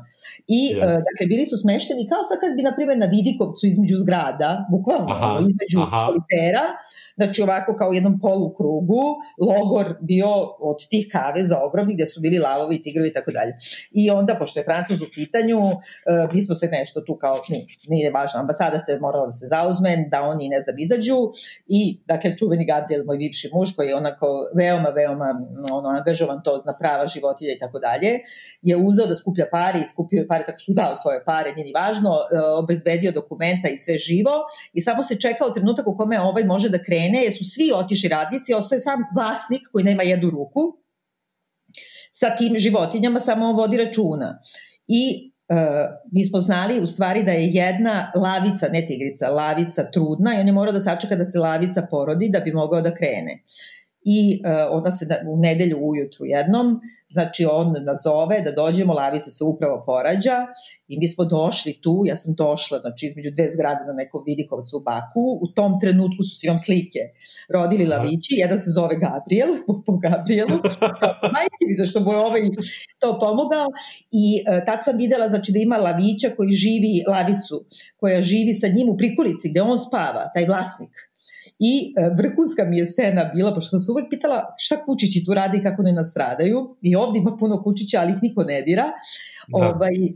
[0.48, 0.86] I, Jeste.
[0.86, 4.50] uh, dakle, bili su smešteni kao sad kad bi, na primjer, na Vidikovcu između zgrada,
[4.72, 5.98] bukvalno, Aha, između aha.
[6.06, 6.64] solitera,
[7.18, 9.02] znači ovako kao u jednom polukrugu,
[9.48, 10.30] logor bio
[10.70, 13.52] od tih kaveza ogromnih gde su bili lavovi, tigrovi i tako dalje.
[14.00, 17.58] I onda, pošto je Francuz u pitanju, uh, mi smo se nešto tu kao, mi,
[17.88, 21.18] nije važno, ambasada se morala da se zauzme, da oni, ne znam, izađu
[21.66, 25.34] i, dakle, čuveni Gabriel, moj bivši muž, koji je onako veoma, veoma
[25.70, 28.18] ono, angažovan to na prava životinja i tako dalje,
[28.62, 31.64] je uzeo da skuplja pare i skupio je pare tako što dao svoje pare, nije
[31.64, 34.32] ni važno, e, obezbedio dokumenta i sve živo
[34.72, 38.08] i samo se čekao trenutak u kome ovaj može da krene, jer su svi otišli
[38.08, 40.82] radnici, ostaje sam vlasnik koji nema jednu ruku
[42.12, 44.38] sa tim životinjama, samo vodi računa.
[44.86, 45.31] I
[46.10, 50.46] mi smo znali u stvari da je jedna lavica, ne tigrica, lavica trudna i on
[50.46, 53.42] je morao da sačeka da se lavica porodi da bi mogao da krene.
[54.04, 59.30] I uh, onda se da, u nedelju ujutru jednom, znači on nazove da dođemo, lavica
[59.30, 60.36] se upravo porađa
[60.88, 64.76] i mi smo došli tu, ja sam došla znači između dve zgrade na nekom Vidikovcu
[64.76, 67.02] u Baku, u tom trenutku su si vam slike
[67.48, 70.56] rodili lavići, jedan se zove Gabriel, po, po Gabrielu,
[71.36, 72.40] majke mi zašto mu je ovaj
[73.00, 73.68] to pomogao
[74.22, 77.64] i uh, tad sam videla znači da ima lavića koji živi, lavicu
[77.96, 81.11] koja živi sa njim u prikolici gde on spava, taj vlasnik.
[81.64, 85.34] I e, vrhunska mi je scena bila, pošto sam se uvek pitala šta kučići tu
[85.34, 86.76] radi i kako ne nastradaju.
[86.82, 88.86] I ovde ima puno kučića, ali ih niko ne dira.
[89.48, 89.66] Da.
[89.66, 90.10] Ovaj, e,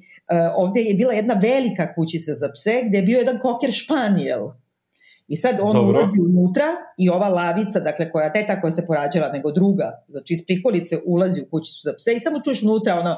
[0.57, 4.49] ovde je bila jedna velika kućica za pse gde je bio jedan koker španijel.
[5.29, 5.99] I sad on Dobro.
[5.99, 6.67] ulazi unutra
[6.99, 11.41] i ova lavica, dakle koja teta koja se porađala nego druga, znači iz prikolice ulazi
[11.41, 13.17] u kućicu za pse i samo čuješ unutra ono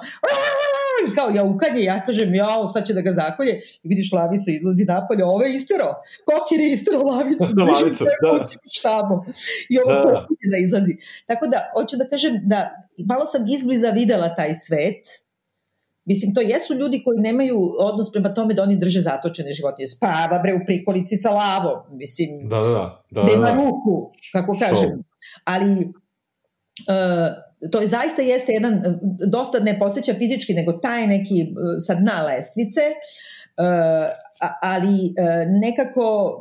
[1.06, 4.84] i kao jaukanje, ja kažem jao, sad će da ga zakolje i vidiš lavica izlazi
[4.84, 5.86] napolje, ovo je istero,
[6.24, 8.46] kokir je istero lavicu, Lavicu, Beži sve da.
[8.78, 9.24] štabo
[9.68, 10.10] i ovo Da.
[10.10, 10.26] da.
[10.50, 10.96] da izlazi.
[11.26, 12.70] Tako da, hoću da kažem da
[13.06, 15.02] malo sam izbliza videla taj svet,
[16.08, 19.86] Mislim, to jesu ljudi koji nemaju odnos prema tome da oni drže zatočene životinje.
[19.86, 21.78] Spava bre u prikolici sa lavom.
[21.90, 23.02] Mislim, Da, da, da.
[23.10, 23.54] da, da, da.
[23.54, 25.02] ruku, kako kažem.
[25.44, 28.82] Ali uh, to je zaista jeste jedan, uh,
[29.30, 32.80] dosta ne podsjeća fizički, nego taj neki uh, sa dna lestvice,
[34.40, 35.14] a- ali
[35.60, 36.36] nekako,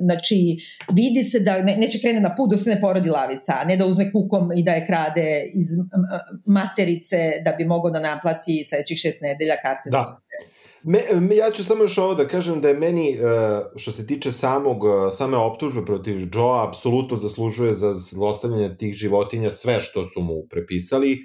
[0.00, 0.56] znači,
[0.92, 3.76] vidi se da ne, neće krene na put dok se ne porodi lavica, a ne
[3.76, 5.66] da uzme kukom i da je krade iz
[6.46, 9.98] materice da bi mogao da naplati sledećih šest nedelja karte Da.
[9.98, 10.16] za.
[10.86, 13.18] Me, me, ja ću samo još ovo da kažem da je meni, e,
[13.76, 19.50] što se tiče samog, e, same optužbe protiv Joe, apsolutno zaslužuje za zlostavljanje tih životinja
[19.50, 21.18] sve što su mu prepisali.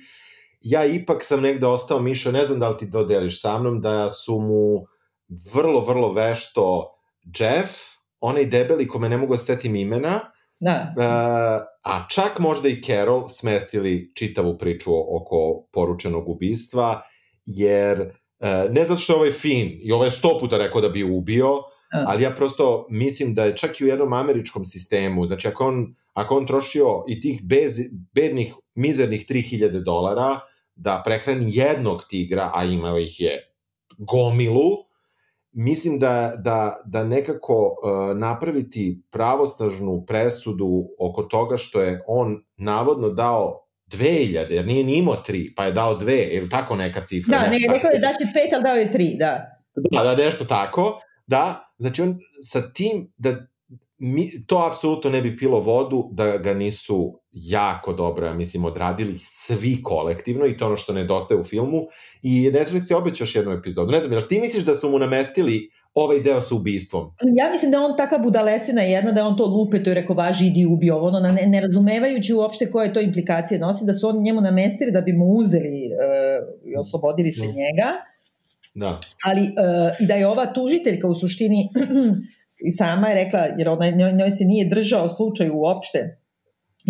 [0.61, 3.81] Ja ipak sam negde ostao mišao, ne znam da li ti to deliš sa mnom,
[3.81, 4.85] da su mu
[5.53, 6.91] vrlo, vrlo vešto
[7.39, 7.71] Jeff,
[8.19, 10.19] onaj debeli kome ne mogu da setim imena,
[10.59, 10.93] Da.
[10.97, 17.01] Uh, a čak možda i Carol smestili čitavu priču oko poručenog ubistva,
[17.45, 18.13] jer
[18.69, 21.53] ne zato što je ovaj fin, i ovo je sto puta rekao da bi ubio,
[21.91, 22.03] A.
[22.07, 25.95] ali ja prosto mislim da je čak i u jednom američkom sistemu, znači ako on,
[26.13, 27.79] ako on trošio i tih bez,
[28.15, 30.39] bednih, mizernih 3000 dolara
[30.75, 33.53] da prehrani jednog tigra, a imao ih je
[33.97, 34.69] gomilu,
[35.51, 43.09] mislim da, da, da nekako uh, napraviti pravostažnu presudu oko toga što je on navodno
[43.09, 47.39] dao 2000, jer nije ni imao tri, pa je dao dve, ili tako neka cifra.
[47.39, 49.59] Da, ne, rekao je da će pet, ali dao je tri, da.
[49.91, 53.35] Da, da, nešto tako, da, znači on sa tim, da
[53.97, 59.19] mi, to apsolutno ne bi pilo vodu da ga nisu jako dobro, ja mislim, odradili
[59.19, 61.81] svi kolektivno i to ono što nedostaje u filmu
[62.21, 63.91] i Netflix je obećao još jednu epizodu.
[63.91, 67.11] Ne znam, jel ti misliš da su mu namestili ovaj deo sa ubistvom?
[67.35, 70.45] Ja mislim da on taka budalesina jedna, da on to lupe, to je rekao važi,
[70.47, 74.21] idi ubi ovo, ono, ne, ne razumevajući uopšte koje to implikacije nosi, da su oni
[74.21, 77.51] njemu namestili da bi mu uzeli uh, i oslobodili se Mm.
[77.55, 77.89] njega,
[78.73, 78.99] Da.
[79.25, 79.47] ali uh,
[79.99, 81.69] i da je ova tužiteljka u suštini
[82.67, 86.19] i sama je rekla, jer ona, njoj, njoj se nije držao slučaj uopšte,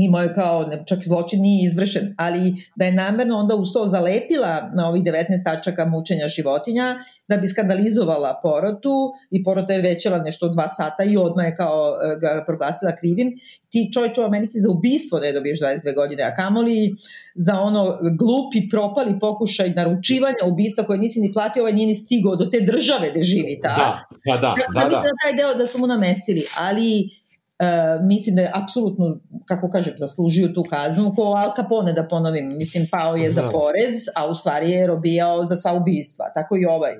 [0.06, 4.72] imao je kao, čak zločin nije izvršen, ali da je namerno onda uz to zalepila
[4.76, 6.96] na ovih 19 tačaka mučenja životinja,
[7.28, 11.98] da bi skandalizovala porotu i porota je većala nešto dva sata i odmah je kao
[12.02, 13.32] e, ga proglasila krivim.
[13.70, 16.96] Ti čovječ u Americi za ubistvo ne dobiješ 22 godine, a kamoli
[17.36, 22.36] za ono glupi propali pokušaj naručivanja ubistva koje nisi ni platio, ovaj nije ni stigao
[22.36, 23.76] do te države gde živi, ta.
[23.78, 25.10] Da, da, da, Dakle, da, mislim da.
[25.10, 27.19] da taj deo da su mu namestili, ali
[27.60, 32.58] Uh, mislim da je apsolutno, kako kažem, zaslužio tu kaznu, ko Al Capone da ponovim,
[32.58, 33.50] mislim pao je za Da.
[33.50, 36.94] porez, a u stvari je robijao za sva ubistva, tako i ovaj.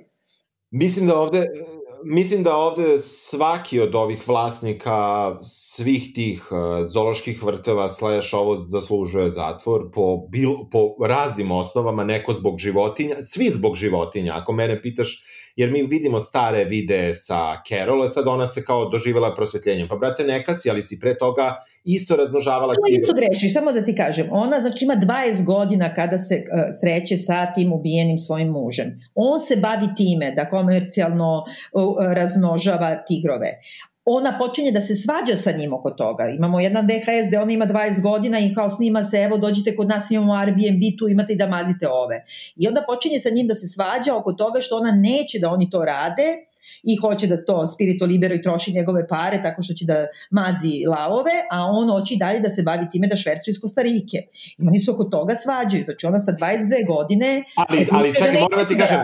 [0.72, 1.46] Mislim da ovde
[2.04, 9.32] mislim da ovde svaki od ovih vlasnika svih tih uh, zoloških vrteva slash ovo zaslužuje
[9.32, 15.24] zatvor po, bil, po raznim osnovama, neko zbog životinja, svi zbog životinja, ako mene pitaš,
[15.56, 19.88] jer mi vidimo stare videe sa Carol, a sad ona se kao doživela prosvetljenjem.
[19.88, 23.86] Pa brate, neka si, ali si pre toga isto razmnožavala To isto grešiš, samo da
[23.86, 24.28] ti kažem.
[24.32, 29.00] Ona znači ima 20 godina kada se uh, sreće sa tim ubijenim svojim mužem.
[29.16, 31.44] On se bavi time da komercijalno
[31.74, 33.60] uh, razmnožava tigrove.
[34.12, 36.30] Ona počinje da se svađa sa njim oko toga.
[36.30, 39.88] Imamo jedan DHS gde ona ima 20 godina i kao snima se, evo dođite kod
[39.88, 42.24] nas, imamo Airbnb, tu imate i da mazite ove.
[42.56, 45.70] I onda počinje sa njim da se svađa oko toga što ona neće da oni
[45.70, 46.50] to rade,
[46.84, 50.84] i hoće da to spirito libero i troši njegove pare tako što će da mazi
[50.88, 54.18] lavove, a on hoće dalje da se bavi time da švercu iz Kostarike.
[54.58, 55.84] I oni se oko toga svađaju.
[55.84, 57.44] Znači ona sa 22 godine...
[57.56, 59.00] Ali, ali odlučuje čekaj, da moram da ti da kažem,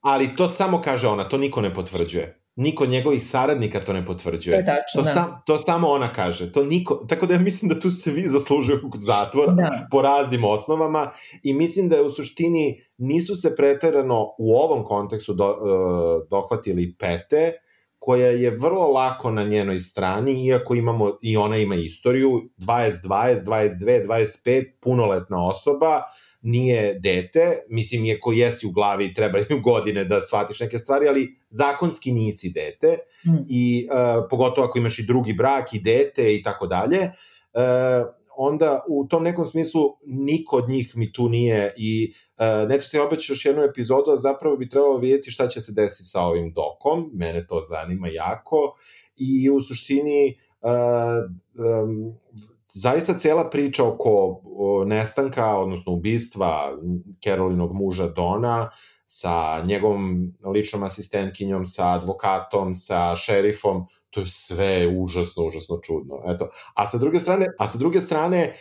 [0.00, 2.43] ali to samo kaže ona, to niko ne potvrđuje.
[2.56, 4.56] Niko njegovih saradnika to ne To potvrđuje.
[4.56, 5.10] je tačno, To, da.
[5.10, 6.52] sam, to samo ona kaže.
[6.52, 9.70] To niko, tako da ja mislim da tu svi zaslužuju zatvor Da.
[9.90, 11.10] po raznim osnovama
[11.42, 16.94] i mislim da je u suštini nisu se preterano u ovom kontekstu do, uh, dohvatili
[16.98, 17.52] pete,
[17.98, 23.44] koja je vrlo lako na njenoj strani, iako imamo, i ona ima istoriju, 20, 20,
[23.44, 26.02] 22, 25, punoletna osoba,
[26.44, 31.36] nije dete, mislim, iako jesi u glavi i trebaju godine da shvatiš neke stvari, ali
[31.48, 33.44] zakonski nisi dete Mm.
[33.48, 38.84] i uh, pogotovo ako imaš i drugi brak i dete i tako dalje, uh, onda
[38.88, 43.34] u tom nekom smislu niko od njih mi tu nije i uh, Netflix je obećao
[43.34, 47.10] još jednu epizodu, a zapravo bi trebalo vidjeti šta će se desiti sa ovim dokom,
[47.14, 48.76] mene to zanima jako
[49.16, 50.70] i u suštini uh,
[51.82, 52.14] um,
[52.74, 54.40] zaista cela priča oko
[54.86, 56.78] nestanka, odnosno ubistva
[57.24, 58.70] Carolinog muža Dona
[59.06, 66.22] sa njegovom ličnom asistentkinjom, sa advokatom, sa šerifom, to je sve užasno, užasno čudno.
[66.26, 66.48] Eto.
[66.74, 68.54] A sa druge strane, a sa druge strane e,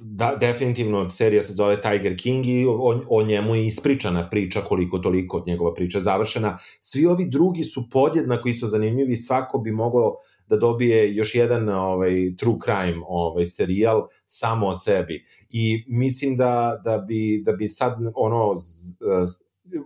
[0.00, 4.98] da, definitivno serija se zove Tiger King i o, o njemu je ispričana priča koliko
[4.98, 6.56] toliko od njegova priča završena.
[6.80, 10.16] Svi ovi drugi su podjednako isto zanimljivi, svako bi mogao
[10.48, 15.24] da dobije još jedan ovaj true crime ovaj serijal samo o sebi.
[15.50, 18.54] I mislim da da bi da bi sad ono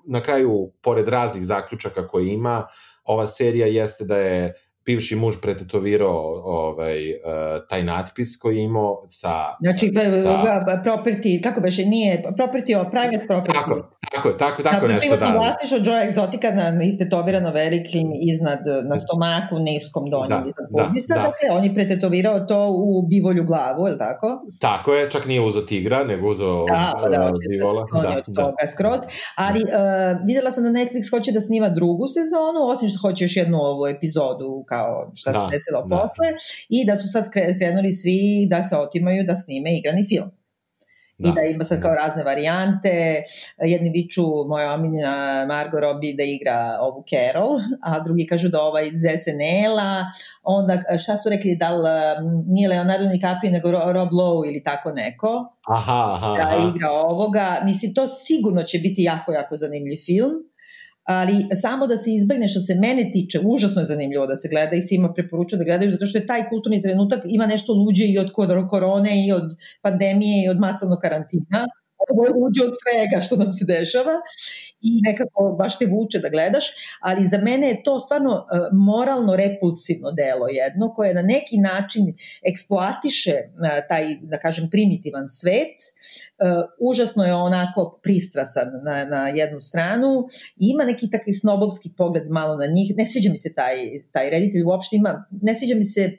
[0.07, 2.67] na kraju pored raznih zaključaka koje ima
[3.05, 4.55] ova serija jeste da je
[4.87, 7.17] bivši muž pretetovirao ovaj uh,
[7.69, 10.81] taj natpis koji je imao sa Znači, sa, sa...
[10.85, 13.53] property, kako beše, nije, property o private property.
[13.55, 13.75] tako,
[14.13, 15.27] tako, tako, tako dakle, nešto da.
[15.27, 18.59] vlasništvo Joe Exotica na istetovirano velikim iznad,
[18.91, 21.15] na stomaku, niskom donjem Da, iznad da, pubisa.
[21.15, 21.21] da.
[21.21, 24.43] Dakle, on je pretetovirao to u bivolju glavu, je li tako?
[24.61, 27.87] Tako je, čak nije uzo tigra, nego uzo Da, pa da, uh, da bivola.
[27.87, 28.43] skloni Da, od da.
[28.43, 29.01] toga skroz.
[29.37, 29.69] Ali uh,
[30.27, 33.87] videla sam da Netflix hoće da snima drugu sezonu, osim što hoće još jednu ovu
[33.87, 35.97] epizodu kao šta se Da, desilo da.
[35.97, 36.29] posle
[36.69, 40.31] i da su sad kre- krenuli svi da se otimaju da snime igrani film.
[41.19, 43.23] I da ima sad kao razne varijante,
[43.59, 47.51] jedni viču moja omiljena Margot Robbie da igra ovu Carol,
[47.83, 48.93] a drugi kažu da ova iz
[49.25, 50.05] SNL-a,
[50.43, 54.63] onda šta su rekli, da li m, nije Leonardo DiCaprio nego Ro- Rob Lowe ili
[54.63, 56.69] tako neko, Aha, aha, da aha.
[56.77, 57.61] igra ovoga.
[57.65, 60.33] Mislim, to sigurno će biti jako, jako zanimljiv film,
[61.21, 64.77] ali samo da se izbegne što se mene tiče, užasno je zanimljivo da se gleda
[64.77, 68.19] i svima preporučujem da gledaju, zato što je taj kulturni trenutak ima nešto luđe i
[68.19, 71.67] od kor- korone i od pandemije i od masovnog karantina.
[72.11, 74.13] Ovo je luđe od svega što nam se dešava
[74.81, 76.65] i nekako baš te vuče da gledaš,
[77.01, 82.15] ali za mene je to stvarno uh, moralno repulsivno delo jedno koje na neki način
[82.51, 85.77] eksploatiše uh, taj, da kažem, primitivan svet.
[85.79, 90.27] Uh, užasno je onako pristrasan na, na jednu stranu
[90.57, 92.95] i ima neki takvi snobovski pogled malo na njih.
[92.97, 93.77] Ne sviđa mi se taj,
[94.11, 96.11] taj reditelj uopšte ima, ne sviđa mi se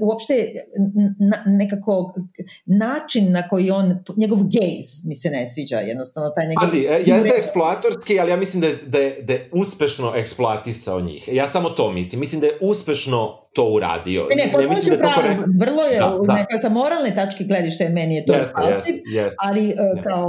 [0.00, 0.52] uopšte
[1.18, 2.14] na, nekako
[2.66, 6.68] način na koji on, njegov gejz mi se ne sviđa jednostavno, taj njegov...
[6.68, 11.00] Pazi, e, jeste eksploatorski, ali ja mislim da je, da, je, da je uspešno eksploatisao
[11.00, 11.28] njih.
[11.32, 12.20] Ja samo to mislim.
[12.20, 14.20] Mislim da je uspešno to uradio.
[14.30, 15.54] Ne, ne, potpuno mislim da je to upravo, korektno.
[15.58, 16.34] vrlo je, Da, da, da.
[16.34, 19.36] neka sa moralne tačke gledište meni je to Jeste, impulsiv, jeste, jeste.
[19.40, 20.02] ali uh, Ne.
[20.02, 20.28] kao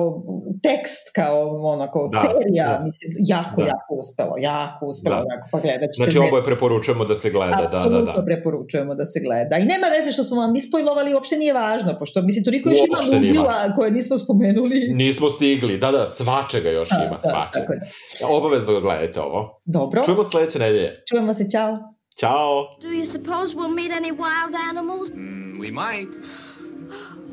[0.64, 2.84] tekst, kao onako Da, serija, da.
[2.86, 3.68] mislim, jako, Da.
[3.68, 5.26] jako uspelo, jako uspelo, Da.
[5.34, 6.04] jako, pa gledat ćete.
[6.04, 8.24] Znači, oboje preporučujemo da se gleda, da, da, da.
[8.26, 9.56] preporučujemo da se gleda.
[9.58, 12.98] I nema veze što smo vam ispojlovali, uopšte nije važno, pošto mislim toliko još ima
[12.98, 14.80] Uopšte ludila koje nismo spomenuli.
[14.94, 17.66] Nismo stigli, da, da, svačega još Da, ima, da, svačega.
[17.68, 17.74] tako
[18.22, 18.28] da.
[18.30, 19.62] Obavezno gledajte ovo.
[19.68, 20.94] Dobro, Čujemo sledeće nedelje.
[21.10, 21.78] čujemo se, čao.
[22.18, 22.80] Ćao!
[22.80, 25.12] Do you suppose we'll meet any wild animals?
[25.12, 26.10] Mm, we might.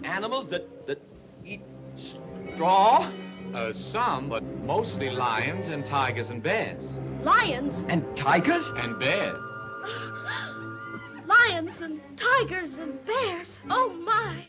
[0.05, 1.01] Animals that, that
[1.43, 1.63] eat
[1.97, 3.11] straw?
[3.55, 6.93] Uh, some, but mostly lions and tigers and bears.
[7.23, 7.87] Lions?
[7.89, 8.67] And tigers?
[8.77, 9.43] And bears.
[11.27, 13.57] Lions and tigers and bears.
[13.71, 14.49] Oh my!